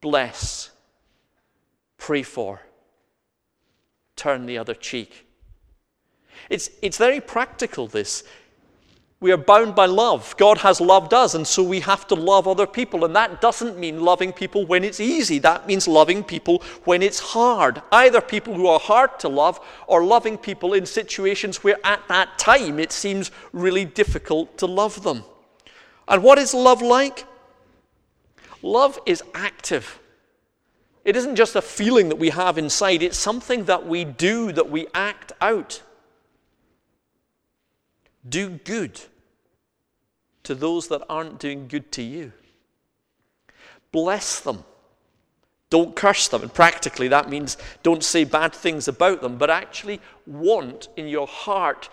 bless, 0.02 0.72
pray 1.98 2.24
for, 2.24 2.62
turn 4.16 4.46
the 4.46 4.58
other 4.58 4.74
cheek. 4.74 5.26
It's, 6.50 6.70
it's 6.82 6.98
very 6.98 7.22
practical, 7.22 7.88
this. 7.88 8.24
We 9.22 9.32
are 9.32 9.38
bound 9.38 9.74
by 9.74 9.86
love. 9.86 10.36
God 10.36 10.58
has 10.58 10.82
loved 10.82 11.14
us, 11.14 11.34
and 11.34 11.48
so 11.48 11.64
we 11.64 11.80
have 11.80 12.06
to 12.08 12.16
love 12.16 12.46
other 12.46 12.68
people. 12.68 13.06
And 13.06 13.16
that 13.16 13.40
doesn't 13.40 13.80
mean 13.80 14.02
loving 14.02 14.34
people 14.34 14.66
when 14.66 14.84
it's 14.84 15.00
easy. 15.00 15.40
That 15.40 15.66
means 15.66 15.88
loving 15.88 16.26
people 16.26 16.62
when 16.84 17.02
it's 17.02 17.20
hard. 17.20 17.82
Either 17.94 18.20
people 18.20 18.54
who 18.54 18.68
are 18.68 18.82
hard 18.82 19.18
to 19.20 19.30
love 19.30 19.62
or 19.88 20.04
loving 20.04 20.38
people 20.38 20.74
in 20.74 20.86
situations 20.86 21.64
where 21.64 21.78
at 21.86 22.06
that 22.10 22.38
time 22.38 22.80
it 22.80 22.92
seems 22.92 23.32
really 23.54 23.86
difficult 23.86 24.58
to 24.58 24.66
love 24.66 25.04
them. 25.04 25.24
And 26.08 26.24
what 26.24 26.38
is 26.38 26.54
love 26.54 26.82
like? 26.82 27.26
Love 28.62 29.00
is 29.06 29.24
active. 29.34 30.00
It 31.06 31.16
isn't 31.16 31.36
just 31.36 31.56
a 31.56 31.62
feeling 31.62 32.10
that 32.10 32.16
we 32.18 32.30
have 32.30 32.58
inside, 32.58 33.04
it's 33.04 33.18
something 33.18 33.66
that 33.66 33.86
we 33.86 34.06
do, 34.06 34.52
that 34.54 34.70
we 34.70 34.88
act 34.94 35.34
out. 35.42 35.82
Do 38.28 38.50
good 38.50 39.02
to 40.44 40.56
those 40.56 40.88
that 40.88 41.04
aren't 41.10 41.40
doing 41.40 41.68
good 41.68 41.92
to 41.94 42.02
you. 42.02 42.32
Bless 43.92 44.40
them. 44.40 44.64
Don't 45.70 45.96
curse 45.96 46.28
them. 46.28 46.42
And 46.42 46.54
practically, 46.54 47.08
that 47.10 47.30
means 47.30 47.58
don't 47.82 48.04
say 48.04 48.24
bad 48.24 48.54
things 48.54 48.88
about 48.88 49.22
them, 49.22 49.38
but 49.38 49.50
actually 49.50 50.00
want 50.26 50.88
in 50.96 51.08
your 51.08 51.28
heart, 51.28 51.90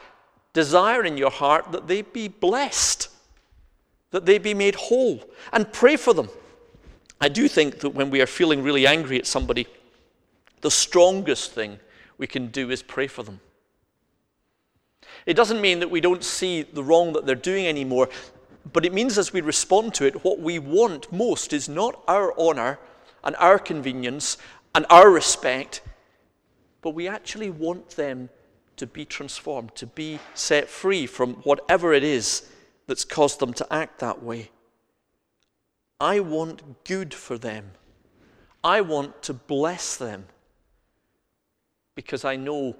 desire 0.52 1.04
in 1.04 1.16
your 1.16 1.30
heart 1.30 1.72
that 1.72 1.88
they 1.88 2.02
be 2.02 2.28
blessed, 2.28 3.08
that 4.10 4.26
they 4.26 4.38
be 4.38 4.54
made 4.54 4.74
whole, 4.74 5.22
and 5.52 5.72
pray 5.72 5.96
for 5.96 6.12
them. 6.12 6.28
I 7.20 7.28
do 7.28 7.48
think 7.48 7.80
that 7.80 7.90
when 7.90 8.10
we 8.10 8.20
are 8.20 8.26
feeling 8.26 8.62
really 8.62 8.86
angry 8.86 9.18
at 9.18 9.26
somebody, 9.26 9.66
the 10.62 10.70
strongest 10.70 11.52
thing 11.52 11.78
we 12.18 12.26
can 12.26 12.48
do 12.48 12.70
is 12.70 12.82
pray 12.82 13.06
for 13.06 13.22
them. 13.22 13.40
It 15.26 15.34
doesn't 15.34 15.60
mean 15.60 15.80
that 15.80 15.90
we 15.90 16.00
don't 16.00 16.24
see 16.24 16.62
the 16.62 16.82
wrong 16.82 17.12
that 17.12 17.26
they're 17.26 17.34
doing 17.34 17.66
anymore. 17.66 18.08
But 18.72 18.84
it 18.84 18.92
means 18.92 19.18
as 19.18 19.32
we 19.32 19.40
respond 19.40 19.94
to 19.94 20.06
it, 20.06 20.24
what 20.24 20.38
we 20.38 20.58
want 20.58 21.12
most 21.12 21.52
is 21.52 21.68
not 21.68 22.02
our 22.06 22.38
honor 22.38 22.78
and 23.24 23.36
our 23.36 23.58
convenience 23.58 24.36
and 24.74 24.86
our 24.90 25.10
respect, 25.10 25.82
but 26.82 26.90
we 26.90 27.08
actually 27.08 27.50
want 27.50 27.90
them 27.90 28.28
to 28.76 28.86
be 28.86 29.04
transformed, 29.04 29.74
to 29.76 29.86
be 29.86 30.18
set 30.34 30.68
free 30.68 31.06
from 31.06 31.34
whatever 31.42 31.92
it 31.92 32.04
is 32.04 32.50
that's 32.90 33.04
caused 33.04 33.38
them 33.38 33.52
to 33.52 33.72
act 33.72 34.00
that 34.00 34.20
way. 34.20 34.50
I 36.00 36.18
want 36.18 36.82
good 36.82 37.14
for 37.14 37.38
them. 37.38 37.70
I 38.64 38.80
want 38.80 39.22
to 39.22 39.32
bless 39.32 39.96
them 39.96 40.24
because 41.94 42.24
I 42.24 42.34
know 42.34 42.74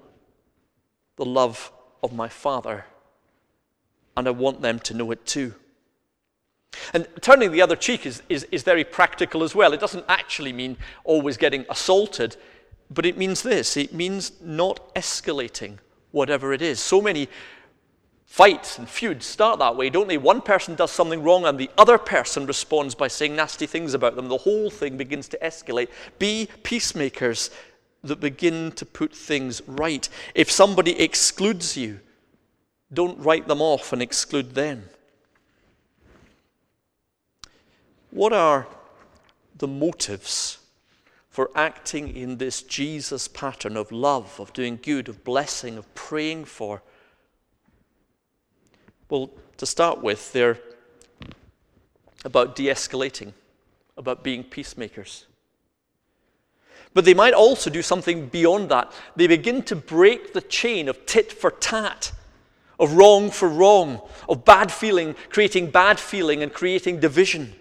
the 1.15 1.23
love 1.23 1.71
of 2.03 2.11
my 2.11 2.27
Father 2.27 2.83
and 4.17 4.27
I 4.27 4.31
want 4.31 4.61
them 4.61 4.79
to 4.79 4.93
know 4.93 5.11
it 5.11 5.25
too. 5.25 5.55
And 6.93 7.07
turning 7.21 7.53
the 7.53 7.61
other 7.61 7.77
cheek 7.77 8.05
is, 8.05 8.21
is, 8.27 8.43
is 8.51 8.63
very 8.63 8.83
practical 8.83 9.43
as 9.43 9.55
well. 9.55 9.71
It 9.71 9.79
doesn't 9.79 10.03
actually 10.09 10.51
mean 10.51 10.75
always 11.05 11.37
getting 11.37 11.65
assaulted, 11.69 12.35
but 12.89 13.05
it 13.05 13.17
means 13.17 13.43
this 13.43 13.77
it 13.77 13.93
means 13.93 14.33
not 14.41 14.93
escalating 14.93 15.77
whatever 16.11 16.51
it 16.51 16.61
is. 16.61 16.81
So 16.81 17.01
many 17.01 17.29
fights 18.31 18.77
and 18.77 18.87
feuds 18.87 19.25
start 19.25 19.59
that 19.59 19.75
way, 19.75 19.89
don't 19.89 20.07
they? 20.07 20.17
One 20.17 20.39
person 20.39 20.73
does 20.75 20.89
something 20.89 21.21
wrong 21.21 21.45
and 21.45 21.59
the 21.59 21.69
other 21.77 21.97
person 21.97 22.45
responds 22.45 22.95
by 22.95 23.09
saying 23.09 23.35
nasty 23.35 23.65
things 23.65 23.93
about 23.93 24.15
them. 24.15 24.29
The 24.29 24.37
whole 24.37 24.69
thing 24.69 24.95
begins 24.95 25.27
to 25.29 25.37
escalate. 25.39 25.89
Be 26.17 26.47
peacemakers 26.63 27.51
that 28.05 28.21
begin 28.21 28.71
to 28.71 28.85
put 28.85 29.13
things 29.13 29.61
right. 29.67 30.07
If 30.33 30.49
somebody 30.49 30.97
excludes 30.97 31.75
you, 31.75 31.99
don't 32.93 33.19
write 33.19 33.49
them 33.49 33.61
off 33.61 33.91
and 33.91 34.01
exclude 34.01 34.55
them. 34.55 34.85
What 38.11 38.31
are 38.31 38.65
the 39.57 39.67
motives 39.67 40.59
for 41.29 41.51
acting 41.53 42.15
in 42.15 42.37
this 42.37 42.61
Jesus 42.61 43.27
pattern 43.27 43.75
of 43.75 43.91
love, 43.91 44.39
of 44.39 44.53
doing 44.53 44.79
good, 44.81 45.09
of 45.09 45.25
blessing, 45.25 45.77
of 45.77 45.93
praying 45.95 46.45
for? 46.45 46.81
Well, 49.11 49.29
to 49.57 49.65
start 49.65 50.01
with, 50.01 50.31
they're 50.31 50.57
about 52.23 52.55
de 52.55 52.67
escalating, 52.67 53.33
about 53.97 54.23
being 54.23 54.41
peacemakers. 54.41 55.25
But 56.93 57.03
they 57.03 57.13
might 57.13 57.33
also 57.33 57.69
do 57.69 57.81
something 57.81 58.27
beyond 58.27 58.69
that. 58.69 58.93
They 59.17 59.27
begin 59.27 59.63
to 59.63 59.75
break 59.75 60.31
the 60.31 60.39
chain 60.39 60.87
of 60.87 61.05
tit 61.05 61.29
for 61.33 61.51
tat, 61.51 62.13
of 62.79 62.93
wrong 62.93 63.31
for 63.31 63.49
wrong, 63.49 63.99
of 64.29 64.45
bad 64.45 64.71
feeling, 64.71 65.15
creating 65.29 65.71
bad 65.71 65.99
feeling 65.99 66.41
and 66.41 66.53
creating 66.53 67.01
division. 67.01 67.53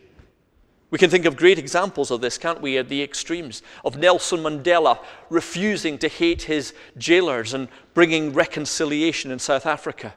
We 0.91 0.99
can 0.99 1.11
think 1.11 1.25
of 1.25 1.37
great 1.37 1.59
examples 1.59 2.13
of 2.13 2.21
this, 2.21 2.39
can't 2.39 2.61
we, 2.61 2.79
at 2.79 2.89
the 2.89 3.03
extremes? 3.03 3.65
Of 3.85 3.97
Nelson 3.97 4.39
Mandela 4.39 5.01
refusing 5.31 5.99
to 5.99 6.07
hate 6.07 6.43
his 6.43 6.75
jailers 6.97 7.55
and 7.55 7.67
bringing 7.93 8.33
reconciliation 8.33 9.33
in 9.33 9.41
South 9.41 9.67
Africa. 9.67 10.15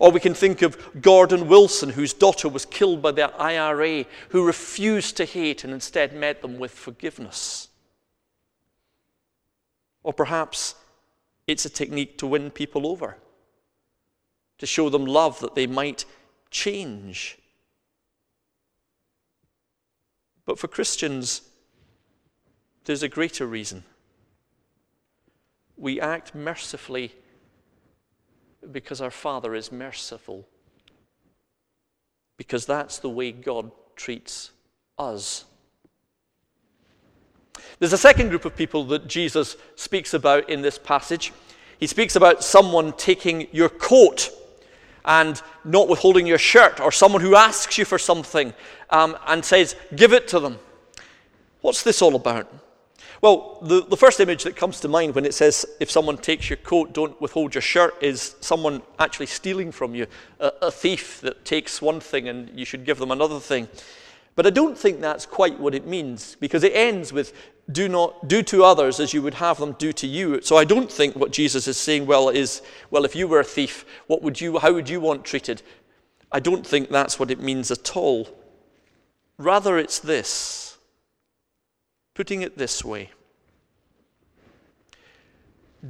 Or 0.00 0.10
we 0.10 0.20
can 0.20 0.34
think 0.34 0.62
of 0.62 1.00
Gordon 1.00 1.48
Wilson, 1.48 1.90
whose 1.90 2.12
daughter 2.12 2.48
was 2.48 2.64
killed 2.64 3.00
by 3.02 3.12
the 3.12 3.34
IRA, 3.36 4.04
who 4.30 4.44
refused 4.44 5.16
to 5.18 5.24
hate 5.24 5.64
and 5.64 5.72
instead 5.72 6.12
met 6.12 6.42
them 6.42 6.58
with 6.58 6.72
forgiveness. 6.72 7.68
Or 10.02 10.12
perhaps 10.12 10.74
it's 11.46 11.64
a 11.64 11.70
technique 11.70 12.18
to 12.18 12.26
win 12.26 12.50
people 12.50 12.86
over, 12.86 13.16
to 14.58 14.66
show 14.66 14.88
them 14.88 15.06
love 15.06 15.40
that 15.40 15.54
they 15.54 15.66
might 15.66 16.04
change 16.50 17.38
but 20.44 20.58
for 20.58 20.68
Christians, 20.68 21.42
there's 22.84 23.02
a 23.02 23.08
greater 23.08 23.46
reason. 23.46 23.84
We 25.76 26.00
act 26.00 26.34
mercifully 26.34 27.14
because 28.72 29.00
our 29.00 29.10
Father 29.10 29.54
is 29.54 29.72
merciful, 29.72 30.46
because 32.36 32.66
that's 32.66 32.98
the 32.98 33.08
way 33.08 33.32
God 33.32 33.70
treats 33.96 34.50
us. 34.98 35.44
There's 37.78 37.92
a 37.92 37.98
second 37.98 38.28
group 38.28 38.44
of 38.44 38.56
people 38.56 38.84
that 38.86 39.08
Jesus 39.08 39.56
speaks 39.76 40.14
about 40.14 40.48
in 40.48 40.62
this 40.62 40.78
passage. 40.78 41.32
He 41.78 41.86
speaks 41.86 42.16
about 42.16 42.44
someone 42.44 42.92
taking 42.92 43.48
your 43.52 43.68
coat 43.68 44.30
and 45.04 45.40
not 45.64 45.88
withholding 45.88 46.26
your 46.26 46.38
shirt, 46.38 46.80
or 46.80 46.90
someone 46.90 47.20
who 47.20 47.36
asks 47.36 47.76
you 47.76 47.84
for 47.84 47.98
something 47.98 48.54
um, 48.90 49.16
and 49.26 49.44
says, 49.44 49.76
Give 49.94 50.12
it 50.12 50.28
to 50.28 50.40
them. 50.40 50.58
What's 51.60 51.82
this 51.82 52.00
all 52.00 52.14
about? 52.14 52.50
Well, 53.24 53.56
the, 53.62 53.80
the 53.80 53.96
first 53.96 54.20
image 54.20 54.44
that 54.44 54.54
comes 54.54 54.80
to 54.80 54.88
mind 54.88 55.14
when 55.14 55.24
it 55.24 55.32
says, 55.32 55.64
if 55.80 55.90
someone 55.90 56.18
takes 56.18 56.50
your 56.50 56.58
coat, 56.58 56.92
don't 56.92 57.18
withhold 57.22 57.54
your 57.54 57.62
shirt, 57.62 57.94
is 58.02 58.36
someone 58.42 58.82
actually 58.98 59.24
stealing 59.24 59.72
from 59.72 59.94
you, 59.94 60.08
a, 60.40 60.52
a 60.60 60.70
thief 60.70 61.22
that 61.22 61.42
takes 61.42 61.80
one 61.80 62.00
thing 62.00 62.28
and 62.28 62.50
you 62.54 62.66
should 62.66 62.84
give 62.84 62.98
them 62.98 63.10
another 63.10 63.40
thing. 63.40 63.66
But 64.36 64.46
I 64.46 64.50
don't 64.50 64.76
think 64.76 65.00
that's 65.00 65.24
quite 65.24 65.58
what 65.58 65.74
it 65.74 65.86
means 65.86 66.36
because 66.38 66.64
it 66.64 66.72
ends 66.74 67.14
with 67.14 67.32
do 67.72 67.88
not 67.88 68.28
do 68.28 68.42
to 68.42 68.62
others 68.62 69.00
as 69.00 69.14
you 69.14 69.22
would 69.22 69.32
have 69.32 69.56
them 69.56 69.72
do 69.78 69.90
to 69.94 70.06
you. 70.06 70.42
So 70.42 70.58
I 70.58 70.64
don't 70.64 70.92
think 70.92 71.16
what 71.16 71.32
Jesus 71.32 71.66
is 71.66 71.78
saying 71.78 72.04
well 72.04 72.28
is 72.28 72.60
well 72.90 73.06
if 73.06 73.16
you 73.16 73.26
were 73.26 73.40
a 73.40 73.44
thief, 73.44 73.86
what 74.06 74.20
would 74.20 74.38
you 74.38 74.58
how 74.58 74.74
would 74.74 74.90
you 74.90 75.00
want 75.00 75.24
treated? 75.24 75.62
I 76.30 76.40
don't 76.40 76.66
think 76.66 76.90
that's 76.90 77.18
what 77.18 77.30
it 77.30 77.40
means 77.40 77.70
at 77.70 77.96
all. 77.96 78.28
Rather 79.38 79.78
it's 79.78 79.98
this. 79.98 80.63
Putting 82.14 82.42
it 82.42 82.56
this 82.56 82.84
way. 82.84 83.10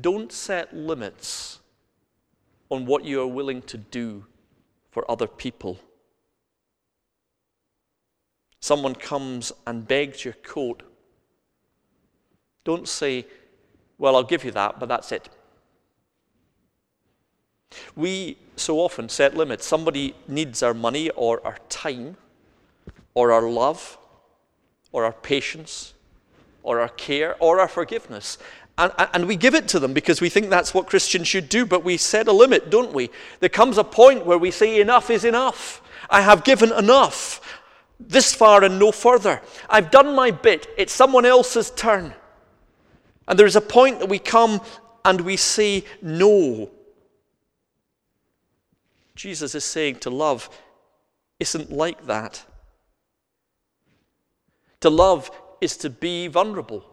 Don't 0.01 0.33
set 0.33 0.75
limits 0.75 1.61
on 2.71 2.87
what 2.87 3.05
you 3.05 3.21
are 3.21 3.27
willing 3.27 3.63
to 3.63 3.79
do 3.79 4.25
for 4.91 5.09
other 5.11 5.27
people 5.27 5.79
someone 8.65 8.95
comes 8.95 9.53
and 9.67 9.87
begs 9.87 10.25
your 10.25 10.33
coat, 10.43 10.83
don't 12.65 12.89
say, 12.89 13.27
Well, 13.99 14.17
I'll 14.17 14.31
give 14.35 14.43
you 14.43 14.53
that, 14.53 14.81
but 14.81 14.89
that's 14.89 15.13
it. 15.13 15.29
We 17.95 18.39
so 18.57 18.79
often 18.79 19.11
set 19.11 19.37
limits. 19.37 19.67
Somebody 19.67 20.15
needs 20.27 20.63
our 20.63 20.73
money 20.73 21.11
or 21.11 21.47
our 21.47 21.59
time 21.69 22.17
or 23.13 23.33
our 23.33 23.47
love 23.47 23.99
or 24.93 25.05
our 25.05 25.13
patience 25.13 25.93
or 26.65 26.81
our 26.81 26.89
care 26.89 27.37
or 27.39 27.61
our 27.61 27.69
forgiveness. 27.69 28.39
And, 28.77 28.93
and, 29.13 29.29
we 29.29 29.37
give 29.37 29.55
it 29.55 29.69
to 29.69 29.79
them 29.79 29.93
because 29.93 30.21
we 30.21 30.29
think 30.29 30.51
that's 30.51 30.75
what 30.75 30.89
Christians 30.89 31.29
should 31.29 31.49
do, 31.49 31.65
but 31.65 31.85
we 31.85 31.97
set 31.97 32.27
a 32.27 32.33
limit, 32.33 32.71
don't 32.71 32.93
we? 32.93 33.09
There 33.39 33.49
comes 33.49 33.79
a 33.79 33.85
point 33.85 34.27
where 34.27 34.39
we 34.39 34.51
say, 34.51 34.81
Enough 34.81 35.11
is 35.11 35.25
enough. 35.25 35.81
I 36.11 36.23
have 36.23 36.43
given 36.43 36.73
enough 36.73 37.41
this 38.01 38.35
far 38.35 38.65
and 38.65 38.81
no 38.81 38.91
further. 38.91 39.41
I've 39.71 39.93
done 39.93 40.17
my 40.17 40.33
bit. 40.33 40.67
It's 40.77 40.93
someone 40.93 41.25
else's 41.25 41.71
turn. 41.71 42.15
And 43.29 43.39
there 43.39 43.47
is 43.47 43.55
a 43.55 43.61
point 43.61 44.01
that 44.01 44.09
we 44.09 44.19
come 44.19 44.61
and 45.05 45.21
we 45.21 45.37
say 45.37 45.85
no. 46.03 46.71
Jesus 49.15 49.55
is 49.55 49.65
saying 49.65 49.97
to 50.01 50.11
love 50.11 50.51
isn't 51.39 51.71
like 51.71 52.07
that. 52.07 52.45
To 54.81 54.91
love 54.91 55.31
is 55.65 55.77
to 55.79 55.91
be 55.91 56.29
vulnerable. 56.29 56.85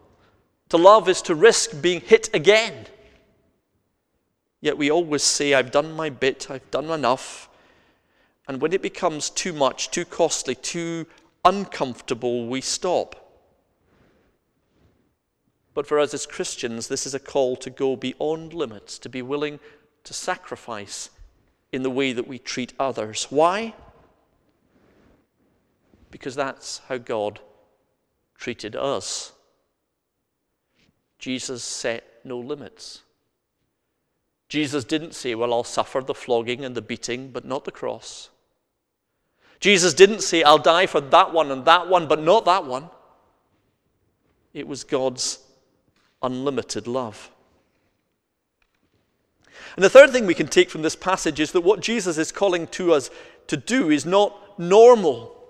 To 0.70 0.78
love 0.78 1.10
is 1.10 1.22
to 1.24 1.36
risk 1.36 1.82
being 1.82 2.00
hit 2.00 2.30
again. 2.34 2.88
Yet 4.62 4.78
we 4.78 4.90
always 4.90 5.22
say, 5.22 5.54
I've 5.54 5.72
done 5.72 5.92
my 5.92 6.10
bit, 6.10 6.50
I've 6.50 6.72
done 6.72 6.90
enough. 6.90 7.50
And 8.48 8.62
when 8.62 8.72
it 8.72 8.82
becomes 8.82 9.30
too 9.30 9.52
much, 9.52 9.92
too 9.92 10.06
costly, 10.06 10.56
too 10.56 11.06
uncomfortable, 11.44 12.48
we 12.48 12.62
stop. 12.62 13.18
But 15.74 15.88
for 15.88 16.00
us 16.00 16.14
as 16.14 16.26
Christians, 16.26 16.88
this 16.88 17.06
is 17.06 17.14
a 17.14 17.20
call 17.20 17.56
to 17.58 17.70
go 17.70 17.96
beyond 17.96 18.54
limits, 18.54 18.98
to 19.00 19.10
be 19.10 19.22
willing 19.22 19.60
to 20.06 20.14
sacrifice 20.14 21.10
in 21.72 21.84
the 21.84 21.90
way 21.90 22.14
that 22.14 22.28
we 22.28 22.40
treat 22.40 22.74
others. 22.80 23.28
Why? 23.30 23.74
Because 26.10 26.36
that's 26.36 26.80
how 26.88 26.98
God 26.98 27.40
treated 28.42 28.76
us. 28.76 29.34
Jesus 31.20 31.64
set 31.64 32.04
no 32.24 32.40
limits. 32.40 33.04
Jesus 34.50 34.84
didn't 34.84 35.14
say, 35.14 35.36
Well, 35.36 35.54
I'll 35.54 35.64
suffer 35.64 36.02
the 36.02 36.16
flogging 36.16 36.66
and 36.66 36.76
the 36.76 36.82
beating, 36.82 37.30
but 37.30 37.46
not 37.46 37.66
the 37.66 37.72
cross. 37.72 38.30
Jesus 39.60 39.94
didn't 39.94 40.24
say, 40.24 40.42
I'll 40.42 40.58
die 40.58 40.88
for 40.88 41.00
that 41.00 41.32
one 41.32 41.52
and 41.52 41.66
that 41.66 41.88
one, 41.88 42.08
but 42.08 42.20
not 42.20 42.46
that 42.46 42.66
one. 42.66 42.90
It 44.56 44.68
was 44.68 44.84
God's 44.84 45.40
unlimited 46.24 46.88
love. 46.88 47.30
And 49.76 49.86
the 49.86 49.90
third 49.90 50.10
thing 50.10 50.26
we 50.26 50.34
can 50.34 50.48
take 50.48 50.72
from 50.72 50.82
this 50.82 50.96
passage 50.96 51.40
is 51.40 51.52
that 51.52 51.62
what 51.62 51.80
Jesus 51.80 52.18
is 52.18 52.32
calling 52.32 52.66
to 52.68 52.92
us 52.92 53.12
to 53.48 53.56
do 53.56 53.92
is 53.92 54.04
not 54.04 54.60
normal. 54.60 55.41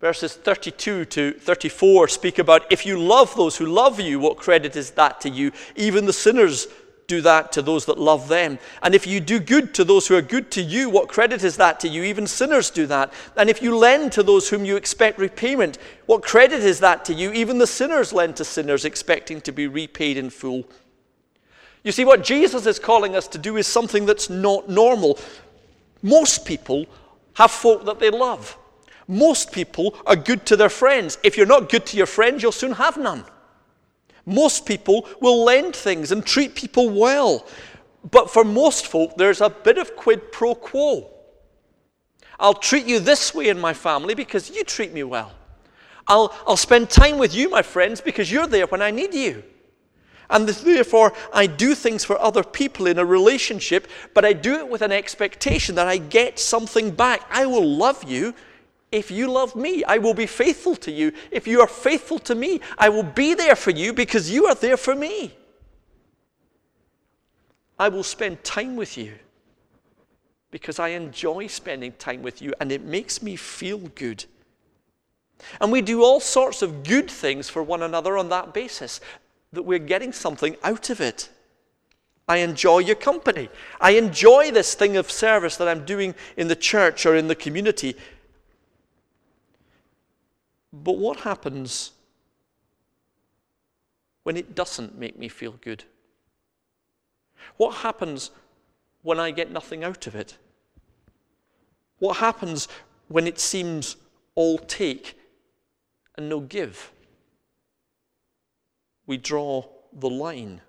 Verses 0.00 0.34
32 0.34 1.04
to 1.06 1.32
34 1.32 2.08
speak 2.08 2.38
about 2.38 2.70
if 2.70 2.84
you 2.84 2.98
love 2.98 3.34
those 3.36 3.56
who 3.56 3.66
love 3.66 4.00
you, 4.00 4.18
what 4.18 4.36
credit 4.36 4.76
is 4.76 4.90
that 4.92 5.20
to 5.22 5.30
you? 5.30 5.52
Even 5.76 6.04
the 6.04 6.12
sinners 6.12 6.66
do 7.06 7.20
that 7.20 7.52
to 7.52 7.62
those 7.62 7.86
that 7.86 7.98
love 7.98 8.28
them. 8.28 8.58
And 8.82 8.94
if 8.94 9.06
you 9.06 9.20
do 9.20 9.38
good 9.38 9.74
to 9.74 9.84
those 9.84 10.06
who 10.06 10.16
are 10.16 10.22
good 10.22 10.50
to 10.52 10.62
you, 10.62 10.88
what 10.90 11.08
credit 11.08 11.44
is 11.44 11.56
that 11.56 11.80
to 11.80 11.88
you? 11.88 12.02
Even 12.02 12.26
sinners 12.26 12.70
do 12.70 12.86
that. 12.86 13.12
And 13.36 13.50
if 13.50 13.62
you 13.62 13.76
lend 13.76 14.12
to 14.12 14.22
those 14.22 14.48
whom 14.48 14.64
you 14.64 14.76
expect 14.76 15.18
repayment, 15.18 15.78
what 16.06 16.22
credit 16.22 16.60
is 16.60 16.80
that 16.80 17.04
to 17.06 17.14
you? 17.14 17.32
Even 17.32 17.58
the 17.58 17.66
sinners 17.66 18.12
lend 18.12 18.36
to 18.36 18.44
sinners 18.44 18.84
expecting 18.84 19.40
to 19.42 19.52
be 19.52 19.66
repaid 19.66 20.16
in 20.16 20.30
full. 20.30 20.64
You 21.82 21.92
see, 21.92 22.04
what 22.04 22.24
Jesus 22.24 22.66
is 22.66 22.78
calling 22.78 23.14
us 23.14 23.28
to 23.28 23.38
do 23.38 23.56
is 23.56 23.66
something 23.66 24.06
that's 24.06 24.30
not 24.30 24.68
normal. 24.68 25.18
Most 26.02 26.46
people 26.46 26.86
have 27.34 27.50
folk 27.50 27.84
that 27.84 28.00
they 28.00 28.10
love. 28.10 28.56
Most 29.06 29.52
people 29.52 29.96
are 30.06 30.16
good 30.16 30.46
to 30.46 30.56
their 30.56 30.70
friends. 30.70 31.18
If 31.22 31.36
you're 31.36 31.46
not 31.46 31.68
good 31.68 31.86
to 31.86 31.96
your 31.96 32.06
friends, 32.06 32.42
you'll 32.42 32.52
soon 32.52 32.72
have 32.72 32.96
none. 32.96 33.24
Most 34.26 34.64
people 34.64 35.08
will 35.20 35.44
lend 35.44 35.76
things 35.76 36.10
and 36.10 36.24
treat 36.24 36.54
people 36.54 36.88
well. 36.88 37.46
But 38.10 38.30
for 38.30 38.44
most 38.44 38.86
folk, 38.86 39.16
there's 39.16 39.40
a 39.40 39.50
bit 39.50 39.78
of 39.78 39.96
quid 39.96 40.32
pro 40.32 40.54
quo. 40.54 41.10
I'll 42.38 42.54
treat 42.54 42.86
you 42.86 42.98
this 42.98 43.34
way 43.34 43.48
in 43.48 43.60
my 43.60 43.74
family 43.74 44.14
because 44.14 44.50
you 44.50 44.64
treat 44.64 44.92
me 44.92 45.04
well. 45.04 45.32
I'll, 46.06 46.34
I'll 46.46 46.56
spend 46.56 46.90
time 46.90 47.18
with 47.18 47.34
you, 47.34 47.48
my 47.48 47.62
friends, 47.62 48.00
because 48.00 48.30
you're 48.30 48.46
there 48.46 48.66
when 48.66 48.82
I 48.82 48.90
need 48.90 49.14
you. 49.14 49.42
And 50.30 50.48
therefore, 50.48 51.12
I 51.32 51.46
do 51.46 51.74
things 51.74 52.04
for 52.04 52.18
other 52.18 52.42
people 52.42 52.86
in 52.86 52.98
a 52.98 53.04
relationship, 53.04 53.88
but 54.14 54.24
I 54.24 54.32
do 54.32 54.54
it 54.56 54.68
with 54.68 54.82
an 54.82 54.92
expectation 54.92 55.74
that 55.74 55.86
I 55.86 55.98
get 55.98 56.38
something 56.38 56.90
back. 56.90 57.22
I 57.30 57.46
will 57.46 57.66
love 57.66 58.04
you 58.04 58.34
if 58.94 59.10
you 59.10 59.30
love 59.30 59.56
me, 59.56 59.82
I 59.84 59.98
will 59.98 60.14
be 60.14 60.26
faithful 60.26 60.76
to 60.76 60.92
you. 60.92 61.12
If 61.30 61.46
you 61.46 61.60
are 61.60 61.66
faithful 61.66 62.18
to 62.20 62.34
me, 62.34 62.60
I 62.78 62.88
will 62.88 63.02
be 63.02 63.34
there 63.34 63.56
for 63.56 63.70
you 63.70 63.92
because 63.92 64.30
you 64.30 64.46
are 64.46 64.54
there 64.54 64.76
for 64.76 64.94
me. 64.94 65.34
I 67.78 67.88
will 67.88 68.04
spend 68.04 68.44
time 68.44 68.76
with 68.76 68.96
you 68.96 69.14
because 70.52 70.78
I 70.78 70.88
enjoy 70.88 71.48
spending 71.48 71.92
time 71.92 72.22
with 72.22 72.40
you 72.40 72.54
and 72.60 72.70
it 72.70 72.82
makes 72.82 73.20
me 73.20 73.34
feel 73.34 73.78
good. 73.78 74.24
And 75.60 75.72
we 75.72 75.82
do 75.82 76.04
all 76.04 76.20
sorts 76.20 76.62
of 76.62 76.84
good 76.84 77.10
things 77.10 77.48
for 77.48 77.62
one 77.62 77.82
another 77.82 78.16
on 78.16 78.28
that 78.28 78.54
basis, 78.54 79.00
that 79.52 79.64
we're 79.64 79.80
getting 79.80 80.12
something 80.12 80.56
out 80.62 80.88
of 80.90 81.00
it. 81.00 81.28
I 82.28 82.38
enjoy 82.38 82.78
your 82.78 82.96
company. 82.96 83.50
I 83.80 83.92
enjoy 83.92 84.50
this 84.52 84.74
thing 84.74 84.96
of 84.96 85.10
service 85.10 85.56
that 85.56 85.68
I'm 85.68 85.84
doing 85.84 86.14
in 86.36 86.48
the 86.48 86.56
church 86.56 87.04
or 87.04 87.16
in 87.16 87.28
the 87.28 87.34
community 87.34 87.96
but 90.82 90.98
what 90.98 91.20
happens 91.20 91.92
when 94.24 94.36
it 94.36 94.56
doesn't 94.56 94.98
make 94.98 95.16
me 95.16 95.28
feel 95.28 95.52
good? 95.60 95.84
What 97.56 97.76
happens 97.76 98.32
when 99.02 99.20
I 99.20 99.30
get 99.30 99.52
nothing 99.52 99.84
out 99.84 100.06
of 100.08 100.16
it? 100.16 100.36
What 101.98 102.16
happens 102.16 102.66
when 103.06 103.26
it 103.28 103.38
seems 103.38 103.96
all 104.34 104.58
take 104.58 105.16
and 106.16 106.28
no 106.28 106.40
give? 106.40 106.90
We 109.06 109.16
draw 109.16 109.64
the 109.92 110.10
line. 110.10 110.60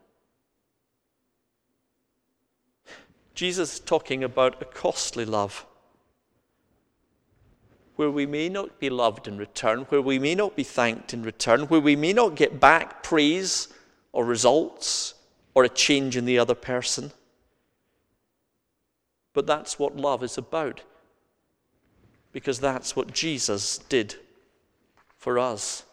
Jesus 3.33 3.73
is 3.73 3.79
talking 3.79 4.23
about 4.23 4.61
a 4.61 4.65
costly 4.65 5.25
love 5.25 5.65
where 7.95 8.11
we 8.11 8.25
may 8.25 8.49
not 8.49 8.79
be 8.79 8.89
loved 8.89 9.27
in 9.27 9.37
return, 9.37 9.81
where 9.89 10.01
we 10.01 10.19
may 10.19 10.35
not 10.35 10.55
be 10.55 10.63
thanked 10.63 11.13
in 11.13 11.23
return, 11.23 11.61
where 11.61 11.79
we 11.79 11.95
may 11.95 12.13
not 12.13 12.35
get 12.35 12.59
back 12.59 13.03
praise 13.03 13.69
or 14.11 14.25
results 14.25 15.13
or 15.53 15.63
a 15.63 15.69
change 15.69 16.17
in 16.17 16.25
the 16.25 16.37
other 16.37 16.55
person. 16.55 17.11
But 19.33 19.47
that's 19.47 19.79
what 19.79 19.95
love 19.95 20.23
is 20.23 20.37
about, 20.37 20.81
because 22.31 22.59
that's 22.59 22.95
what 22.95 23.13
Jesus 23.13 23.77
did 23.77 24.15
for 25.17 25.39
us. 25.39 25.83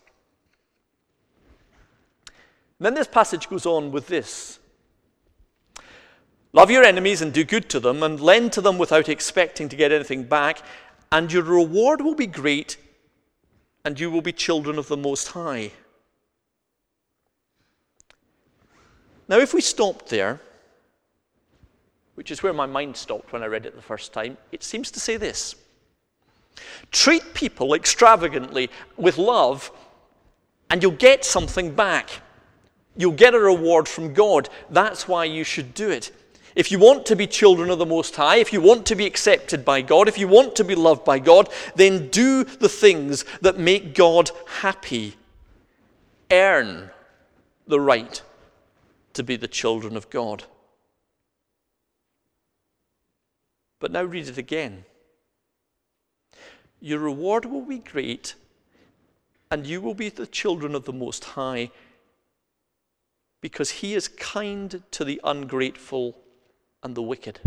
And 2.78 2.86
then 2.86 2.94
this 2.94 3.06
passage 3.06 3.48
goes 3.48 3.64
on 3.64 3.92
with 3.92 4.08
this. 4.08 4.58
Love 6.52 6.70
your 6.70 6.84
enemies 6.84 7.22
and 7.22 7.32
do 7.32 7.44
good 7.44 7.70
to 7.70 7.80
them, 7.80 8.02
and 8.02 8.20
lend 8.20 8.52
to 8.52 8.60
them 8.60 8.76
without 8.76 9.08
expecting 9.08 9.68
to 9.68 9.76
get 9.76 9.92
anything 9.92 10.24
back, 10.24 10.62
and 11.12 11.30
your 11.30 11.42
reward 11.42 12.00
will 12.00 12.14
be 12.14 12.26
great, 12.26 12.78
and 13.84 14.00
you 14.00 14.10
will 14.10 14.22
be 14.22 14.32
children 14.32 14.78
of 14.78 14.88
the 14.88 14.96
Most 14.96 15.28
High. 15.28 15.70
Now, 19.28 19.38
if 19.38 19.52
we 19.52 19.60
stopped 19.60 20.08
there, 20.08 20.40
which 22.14 22.30
is 22.30 22.42
where 22.42 22.54
my 22.54 22.66
mind 22.66 22.96
stopped 22.96 23.32
when 23.32 23.42
I 23.42 23.46
read 23.46 23.66
it 23.66 23.76
the 23.76 23.82
first 23.82 24.14
time, 24.14 24.38
it 24.52 24.62
seems 24.64 24.90
to 24.90 25.00
say 25.00 25.18
this 25.18 25.54
Treat 26.90 27.34
people 27.34 27.74
extravagantly 27.74 28.70
with 28.96 29.18
love, 29.18 29.70
and 30.70 30.82
you'll 30.82 30.92
get 30.92 31.26
something 31.26 31.74
back. 31.74 32.08
You'll 32.96 33.12
get 33.12 33.34
a 33.34 33.38
reward 33.38 33.86
from 33.86 34.14
God. 34.14 34.48
That's 34.70 35.08
why 35.08 35.24
you 35.24 35.44
should 35.44 35.74
do 35.74 35.90
it. 35.90 36.10
If 36.54 36.70
you 36.70 36.78
want 36.78 37.06
to 37.06 37.16
be 37.16 37.26
children 37.26 37.70
of 37.70 37.78
the 37.78 37.86
Most 37.86 38.16
High, 38.16 38.36
if 38.36 38.52
you 38.52 38.60
want 38.60 38.84
to 38.86 38.94
be 38.94 39.06
accepted 39.06 39.64
by 39.64 39.80
God, 39.80 40.06
if 40.06 40.18
you 40.18 40.28
want 40.28 40.54
to 40.56 40.64
be 40.64 40.74
loved 40.74 41.04
by 41.04 41.18
God, 41.18 41.48
then 41.76 42.08
do 42.08 42.44
the 42.44 42.68
things 42.68 43.24
that 43.40 43.58
make 43.58 43.94
God 43.94 44.30
happy. 44.60 45.16
Earn 46.30 46.90
the 47.66 47.80
right 47.80 48.20
to 49.14 49.22
be 49.22 49.36
the 49.36 49.48
children 49.48 49.96
of 49.96 50.10
God. 50.10 50.44
But 53.80 53.90
now 53.90 54.04
read 54.04 54.28
it 54.28 54.38
again. 54.38 54.84
Your 56.80 56.98
reward 56.98 57.44
will 57.44 57.62
be 57.62 57.78
great, 57.78 58.34
and 59.50 59.66
you 59.66 59.80
will 59.80 59.94
be 59.94 60.08
the 60.08 60.26
children 60.26 60.74
of 60.74 60.84
the 60.84 60.92
Most 60.92 61.24
High, 61.24 61.70
because 63.40 63.70
He 63.70 63.94
is 63.94 64.08
kind 64.08 64.82
to 64.90 65.04
the 65.04 65.20
ungrateful 65.24 66.16
and 66.82 66.94
the 66.94 67.02
wicked. 67.02 67.38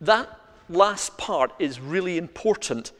That 0.00 0.28
last 0.68 1.16
part 1.16 1.52
is 1.58 1.80
really 1.80 2.18
important 2.18 2.92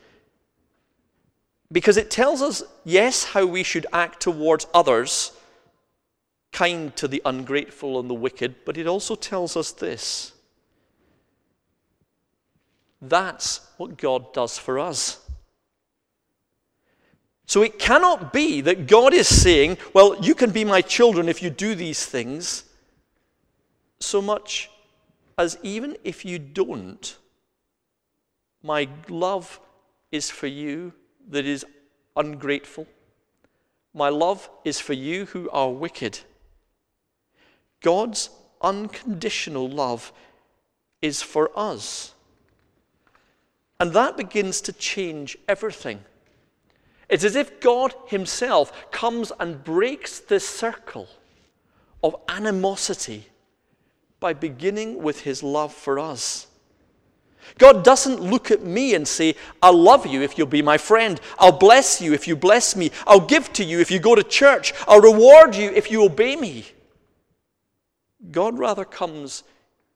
because 1.72 1.96
it 1.96 2.10
tells 2.10 2.40
us, 2.40 2.62
yes, 2.84 3.24
how 3.24 3.46
we 3.46 3.62
should 3.62 3.86
act 3.92 4.20
towards 4.20 4.66
others, 4.72 5.32
kind 6.52 6.94
to 6.96 7.08
the 7.08 7.20
ungrateful 7.24 7.98
and 7.98 8.08
the 8.08 8.14
wicked, 8.14 8.54
but 8.64 8.78
it 8.78 8.86
also 8.86 9.16
tells 9.16 9.56
us 9.56 9.72
this. 9.72 10.32
That's 13.02 13.60
what 13.76 13.98
God 13.98 14.32
does 14.32 14.56
for 14.56 14.78
us. 14.78 15.20
So 17.46 17.62
it 17.62 17.78
cannot 17.78 18.32
be 18.32 18.60
that 18.62 18.86
God 18.86 19.12
is 19.12 19.28
saying, 19.28 19.76
Well, 19.92 20.16
you 20.22 20.34
can 20.34 20.50
be 20.50 20.64
my 20.64 20.80
children 20.80 21.28
if 21.28 21.42
you 21.42 21.50
do 21.50 21.74
these 21.74 22.06
things, 22.06 22.64
so 24.04 24.22
much 24.22 24.70
as 25.36 25.58
even 25.62 25.96
if 26.04 26.24
you 26.24 26.38
don't, 26.38 27.16
my 28.62 28.88
love 29.08 29.60
is 30.12 30.30
for 30.30 30.46
you 30.46 30.92
that 31.28 31.44
is 31.44 31.66
ungrateful. 32.16 32.86
My 33.92 34.08
love 34.08 34.48
is 34.64 34.80
for 34.80 34.92
you 34.92 35.26
who 35.26 35.50
are 35.50 35.70
wicked. 35.70 36.20
God's 37.82 38.30
unconditional 38.62 39.68
love 39.68 40.12
is 41.02 41.22
for 41.22 41.50
us. 41.56 42.14
And 43.78 43.92
that 43.92 44.16
begins 44.16 44.60
to 44.62 44.72
change 44.72 45.36
everything. 45.48 46.00
It's 47.08 47.24
as 47.24 47.36
if 47.36 47.60
God 47.60 47.94
Himself 48.06 48.90
comes 48.90 49.32
and 49.38 49.62
breaks 49.62 50.20
this 50.20 50.48
circle 50.48 51.08
of 52.02 52.16
animosity 52.28 53.26
by 54.24 54.32
beginning 54.32 55.02
with 55.02 55.20
his 55.20 55.42
love 55.42 55.70
for 55.70 55.98
us. 55.98 56.46
God 57.58 57.84
doesn't 57.84 58.22
look 58.22 58.50
at 58.50 58.62
me 58.62 58.94
and 58.94 59.06
say, 59.06 59.34
I'll 59.60 59.76
love 59.76 60.06
you 60.06 60.22
if 60.22 60.38
you'll 60.38 60.46
be 60.46 60.62
my 60.62 60.78
friend. 60.78 61.20
I'll 61.38 61.52
bless 61.58 62.00
you 62.00 62.14
if 62.14 62.26
you 62.26 62.34
bless 62.34 62.74
me. 62.74 62.90
I'll 63.06 63.26
give 63.26 63.52
to 63.52 63.62
you 63.62 63.80
if 63.80 63.90
you 63.90 63.98
go 63.98 64.14
to 64.14 64.22
church. 64.22 64.72
I'll 64.88 65.02
reward 65.02 65.54
you 65.54 65.68
if 65.72 65.90
you 65.90 66.02
obey 66.02 66.36
me. 66.36 66.64
God 68.30 68.58
rather 68.58 68.86
comes 68.86 69.44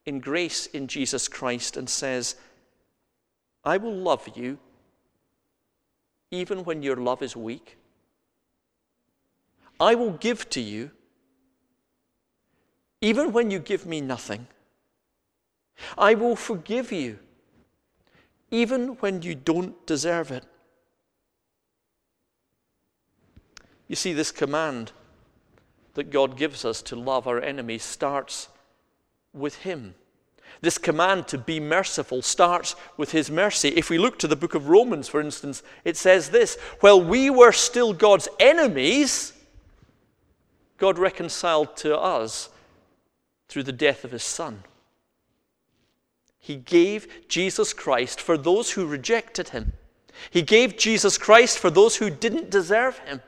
in 0.04 0.20
grace 0.20 0.66
in 0.66 0.88
Jesus 0.88 1.26
Christ 1.26 1.78
and 1.78 1.88
says, 1.88 2.36
I 3.64 3.78
will 3.78 3.96
love 3.96 4.28
you 4.34 4.58
even 6.30 6.64
when 6.64 6.82
your 6.82 6.96
love 6.96 7.22
is 7.22 7.34
weak. 7.34 7.78
I 9.80 9.94
will 9.94 10.10
give 10.10 10.50
to 10.50 10.60
you 10.60 10.90
even 13.00 13.32
when 13.32 13.50
you 13.50 13.58
give 13.58 13.86
me 13.86 14.00
nothing. 14.00 14.46
I 15.96 16.14
will 16.14 16.36
forgive 16.36 16.90
you, 16.90 17.18
even 18.50 18.88
when 19.00 19.22
you 19.22 19.34
don't 19.34 19.86
deserve 19.86 20.30
it. 20.30 20.44
You 23.86 23.96
see, 23.96 24.12
this 24.12 24.32
command 24.32 24.92
that 25.94 26.10
God 26.10 26.36
gives 26.36 26.64
us 26.64 26.82
to 26.82 26.96
love 26.96 27.26
our 27.26 27.40
enemies 27.40 27.82
starts 27.82 28.48
with 29.32 29.56
Him. 29.56 29.94
This 30.60 30.78
command 30.78 31.28
to 31.28 31.38
be 31.38 31.60
merciful 31.60 32.20
starts 32.22 32.74
with 32.96 33.12
His 33.12 33.30
mercy. 33.30 33.68
If 33.70 33.90
we 33.90 33.98
look 33.98 34.18
to 34.18 34.28
the 34.28 34.36
book 34.36 34.54
of 34.54 34.68
Romans, 34.68 35.08
for 35.08 35.20
instance, 35.20 35.62
it 35.84 35.96
says 35.96 36.30
this 36.30 36.56
While 36.80 37.02
we 37.02 37.30
were 37.30 37.52
still 37.52 37.92
God's 37.92 38.28
enemies, 38.40 39.32
God 40.76 40.98
reconciled 40.98 41.76
to 41.78 41.98
us 41.98 42.50
through 43.48 43.64
the 43.64 43.72
death 43.72 44.04
of 44.04 44.12
his 44.12 44.22
son. 44.22 44.62
He 46.38 46.56
gave 46.56 47.28
Jesus 47.28 47.72
Christ 47.72 48.20
for 48.20 48.38
those 48.38 48.72
who 48.72 48.86
rejected 48.86 49.50
him. 49.50 49.72
He 50.30 50.42
gave 50.42 50.76
Jesus 50.76 51.18
Christ 51.18 51.58
for 51.58 51.70
those 51.70 51.96
who 51.96 52.10
didn't 52.10 52.50
deserve 52.50 52.98
him. 53.00 53.22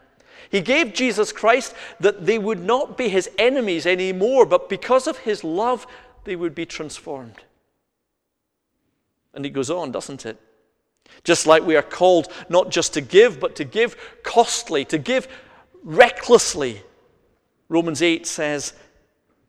He 0.51 0.61
gave 0.61 0.95
Jesus 0.95 1.33
Christ 1.33 1.75
that 2.01 2.27
they 2.27 2.39
would 2.39 2.63
not 2.63 2.97
be 2.97 3.09
his 3.09 3.31
enemies 3.39 3.87
anymore, 3.87 4.47
but 4.47 4.69
because 4.69 5.07
of 5.07 5.19
his 5.19 5.45
love, 5.45 5.87
they 6.25 6.35
would 6.35 6.55
be 6.55 6.67
transformed. 6.67 7.37
And 9.33 9.47
it 9.47 9.51
goes 9.51 9.71
on, 9.71 9.93
doesn't 9.93 10.27
it? 10.27 10.41
Just 11.23 11.47
like 11.47 11.63
we 11.63 11.77
are 11.77 11.83
called 11.83 12.33
not 12.49 12.71
just 12.71 12.95
to 12.95 13.01
give, 13.01 13.39
but 13.39 13.55
to 13.57 13.65
give 13.65 13.97
costly, 14.23 14.85
to 14.87 14.99
give 14.99 15.29
recklessly. 15.83 16.83
Romans 17.69 18.03
8 18.03 18.27
says, 18.27 18.75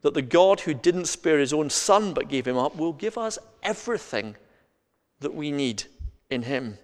that 0.02 0.14
the 0.14 0.22
God 0.22 0.62
who 0.62 0.74
didn't 0.74 1.06
spare 1.06 1.40
his 1.40 1.54
own 1.54 1.70
son 1.70 2.14
but 2.14 2.30
gave 2.30 2.48
him 2.48 2.58
up 2.58 2.76
will 2.76 2.94
give 2.94 3.18
us 3.18 3.38
everything 3.62 4.36
that 5.20 5.34
we 5.34 5.52
need 5.52 5.84
in 6.30 6.44
him. 6.44 6.78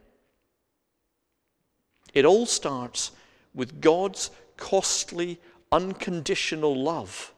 It 2.14 2.26
all 2.26 2.46
starts 2.46 3.12
with 3.54 3.82
God's 3.82 4.30
costly, 4.56 5.40
unconditional 5.72 6.76
love. 6.76 7.34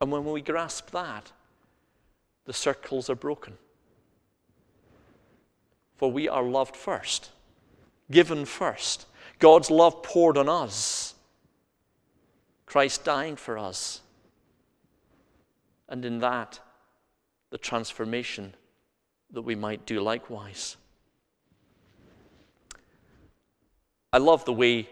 And 0.00 0.12
when 0.12 0.24
we 0.24 0.42
grasp 0.42 0.90
that, 0.90 1.32
the 2.44 2.52
circles 2.52 3.08
are 3.08 3.14
broken. 3.14 3.54
For 5.96 6.10
we 6.10 6.28
are 6.28 6.42
loved 6.42 6.76
first, 6.76 7.30
given 8.10 8.44
first. 8.44 9.06
God's 9.38 9.70
love 9.70 10.02
poured 10.02 10.36
on 10.36 10.48
us 10.48 11.13
Christ 12.74 13.04
dying 13.04 13.36
for 13.36 13.56
us. 13.56 14.00
And 15.88 16.04
in 16.04 16.18
that, 16.18 16.58
the 17.50 17.56
transformation 17.56 18.52
that 19.30 19.42
we 19.42 19.54
might 19.54 19.86
do 19.86 20.00
likewise. 20.00 20.76
I 24.12 24.18
love 24.18 24.44
the 24.44 24.52
way 24.52 24.88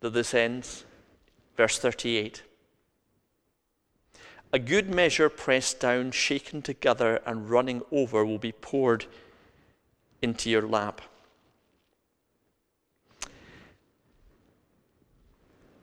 that 0.00 0.10
this 0.10 0.34
ends. 0.34 0.84
Verse 1.56 1.78
38. 1.78 2.42
A 4.52 4.58
good 4.58 4.94
measure 4.94 5.30
pressed 5.30 5.80
down, 5.80 6.10
shaken 6.10 6.60
together, 6.60 7.22
and 7.24 7.48
running 7.48 7.80
over 7.92 8.26
will 8.26 8.36
be 8.36 8.52
poured 8.52 9.06
into 10.20 10.50
your 10.50 10.68
lap. 10.68 11.00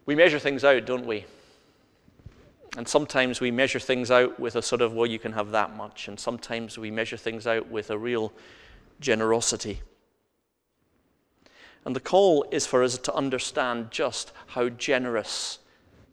We 0.06 0.16
measure 0.16 0.40
things 0.40 0.64
out, 0.64 0.86
don't 0.86 1.06
we? 1.06 1.26
And 2.78 2.88
sometimes 2.88 3.42
we 3.42 3.52
measure 3.52 3.80
things 3.80 4.10
out 4.10 4.40
with 4.40 4.56
a 4.56 4.62
sort 4.62 4.82
of, 4.82 4.94
well, 4.94 5.06
you 5.06 5.20
can 5.20 5.34
have 5.34 5.52
that 5.52 5.76
much. 5.76 6.08
And 6.08 6.20
sometimes 6.20 6.78
we 6.78 6.90
measure 6.90 7.18
things 7.18 7.46
out 7.46 7.70
with 7.70 7.90
a 7.90 7.98
real 7.98 8.32
generosity. 9.00 9.82
And 11.84 11.96
the 11.96 12.00
call 12.00 12.46
is 12.52 12.66
for 12.66 12.84
us 12.84 12.98
to 12.98 13.14
understand 13.14 13.92
just 13.92 14.32
how 14.48 14.70
generous, 14.70 15.60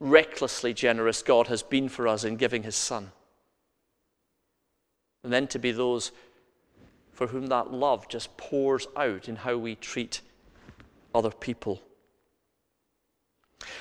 recklessly 0.01 0.75
generous 0.75 1.23
God 1.23 1.47
has 1.47 1.63
been 1.63 1.89
for 1.89 2.09
us 2.09 2.25
in 2.25 2.37
giving 2.37 2.65
his 2.65 2.77
Son. 2.77 3.13
And 5.23 5.33
then 5.33 5.47
to 5.49 5.59
be 5.59 5.73
those 5.73 6.11
for 7.13 7.27
whom 7.27 7.49
that 7.49 7.73
love 7.73 8.09
just 8.09 8.37
pours 8.37 8.87
out 8.97 9.29
in 9.29 9.37
how 9.37 9.57
we 9.57 9.75
treat 9.75 10.23
other 11.15 11.31
people. 11.31 11.83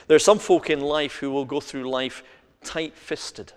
There 0.08 0.16
are 0.16 0.20
some 0.20 0.40
folk 0.40 0.70
in 0.70 0.82
life 0.82 1.18
who 1.18 1.32
will 1.32 1.46
go 1.46 1.60
through 1.60 1.90
life 1.90 2.24
tight 2.64 2.96
fisted, 2.96 3.54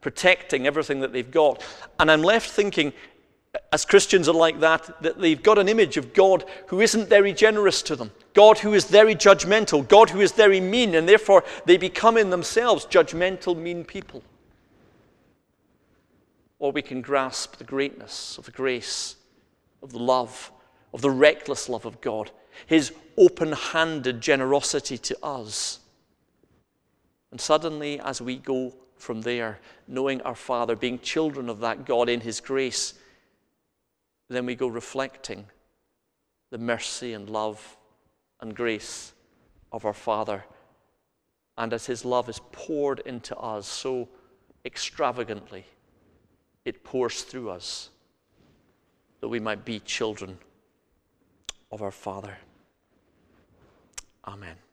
protecting 0.00 0.66
everything 0.66 1.00
that 1.00 1.12
they've 1.12 1.30
got. 1.30 1.62
And 1.98 2.10
I'm 2.10 2.22
left 2.22 2.50
thinking, 2.50 2.92
as 3.72 3.84
Christians 3.84 4.28
are 4.28 4.34
like 4.34 4.60
that, 4.60 5.02
that 5.02 5.20
they've 5.20 5.42
got 5.42 5.58
an 5.58 5.68
image 5.68 5.96
of 5.96 6.12
God 6.14 6.44
who 6.68 6.80
isn't 6.80 7.08
very 7.08 7.32
generous 7.32 7.82
to 7.82 7.96
them, 7.96 8.10
God 8.34 8.58
who 8.58 8.74
is 8.74 8.84
very 8.84 9.14
judgmental, 9.14 9.86
God 9.86 10.10
who 10.10 10.20
is 10.20 10.32
very 10.32 10.60
mean, 10.60 10.94
and 10.94 11.08
therefore 11.08 11.44
they 11.64 11.76
become 11.76 12.16
in 12.16 12.30
themselves 12.30 12.86
judgmental, 12.86 13.56
mean 13.56 13.84
people. 13.84 14.22
Or 16.58 16.72
we 16.72 16.82
can 16.82 17.02
grasp 17.02 17.56
the 17.56 17.64
greatness 17.64 18.38
of 18.38 18.46
the 18.46 18.50
grace, 18.50 19.16
of 19.82 19.92
the 19.92 19.98
love, 19.98 20.50
of 20.92 21.00
the 21.02 21.10
reckless 21.10 21.68
love 21.68 21.84
of 21.84 22.00
God, 22.00 22.30
His 22.66 22.92
open 23.16 23.52
handed 23.52 24.20
generosity 24.20 24.98
to 24.98 25.24
us. 25.24 25.80
And 27.30 27.40
suddenly, 27.40 28.00
as 28.00 28.20
we 28.20 28.36
go 28.36 28.72
from 28.96 29.22
there, 29.22 29.58
knowing 29.86 30.22
our 30.22 30.34
Father, 30.34 30.74
being 30.74 30.98
children 30.98 31.48
of 31.48 31.60
that 31.60 31.84
God 31.84 32.08
in 32.08 32.20
His 32.20 32.40
grace, 32.40 32.94
then 34.28 34.46
we 34.46 34.54
go 34.54 34.66
reflecting 34.66 35.46
the 36.50 36.58
mercy 36.58 37.12
and 37.12 37.28
love 37.28 37.76
and 38.40 38.54
grace 38.54 39.12
of 39.72 39.84
our 39.84 39.92
Father. 39.92 40.44
And 41.58 41.72
as 41.72 41.86
His 41.86 42.04
love 42.04 42.28
is 42.28 42.40
poured 42.52 43.00
into 43.00 43.36
us 43.36 43.66
so 43.66 44.08
extravagantly, 44.64 45.64
it 46.64 46.84
pours 46.84 47.22
through 47.22 47.50
us 47.50 47.90
that 49.20 49.28
we 49.28 49.40
might 49.40 49.64
be 49.64 49.78
children 49.80 50.38
of 51.76 51.82
our 51.82 51.90
Father. 51.90 52.38
Amen. 54.26 54.65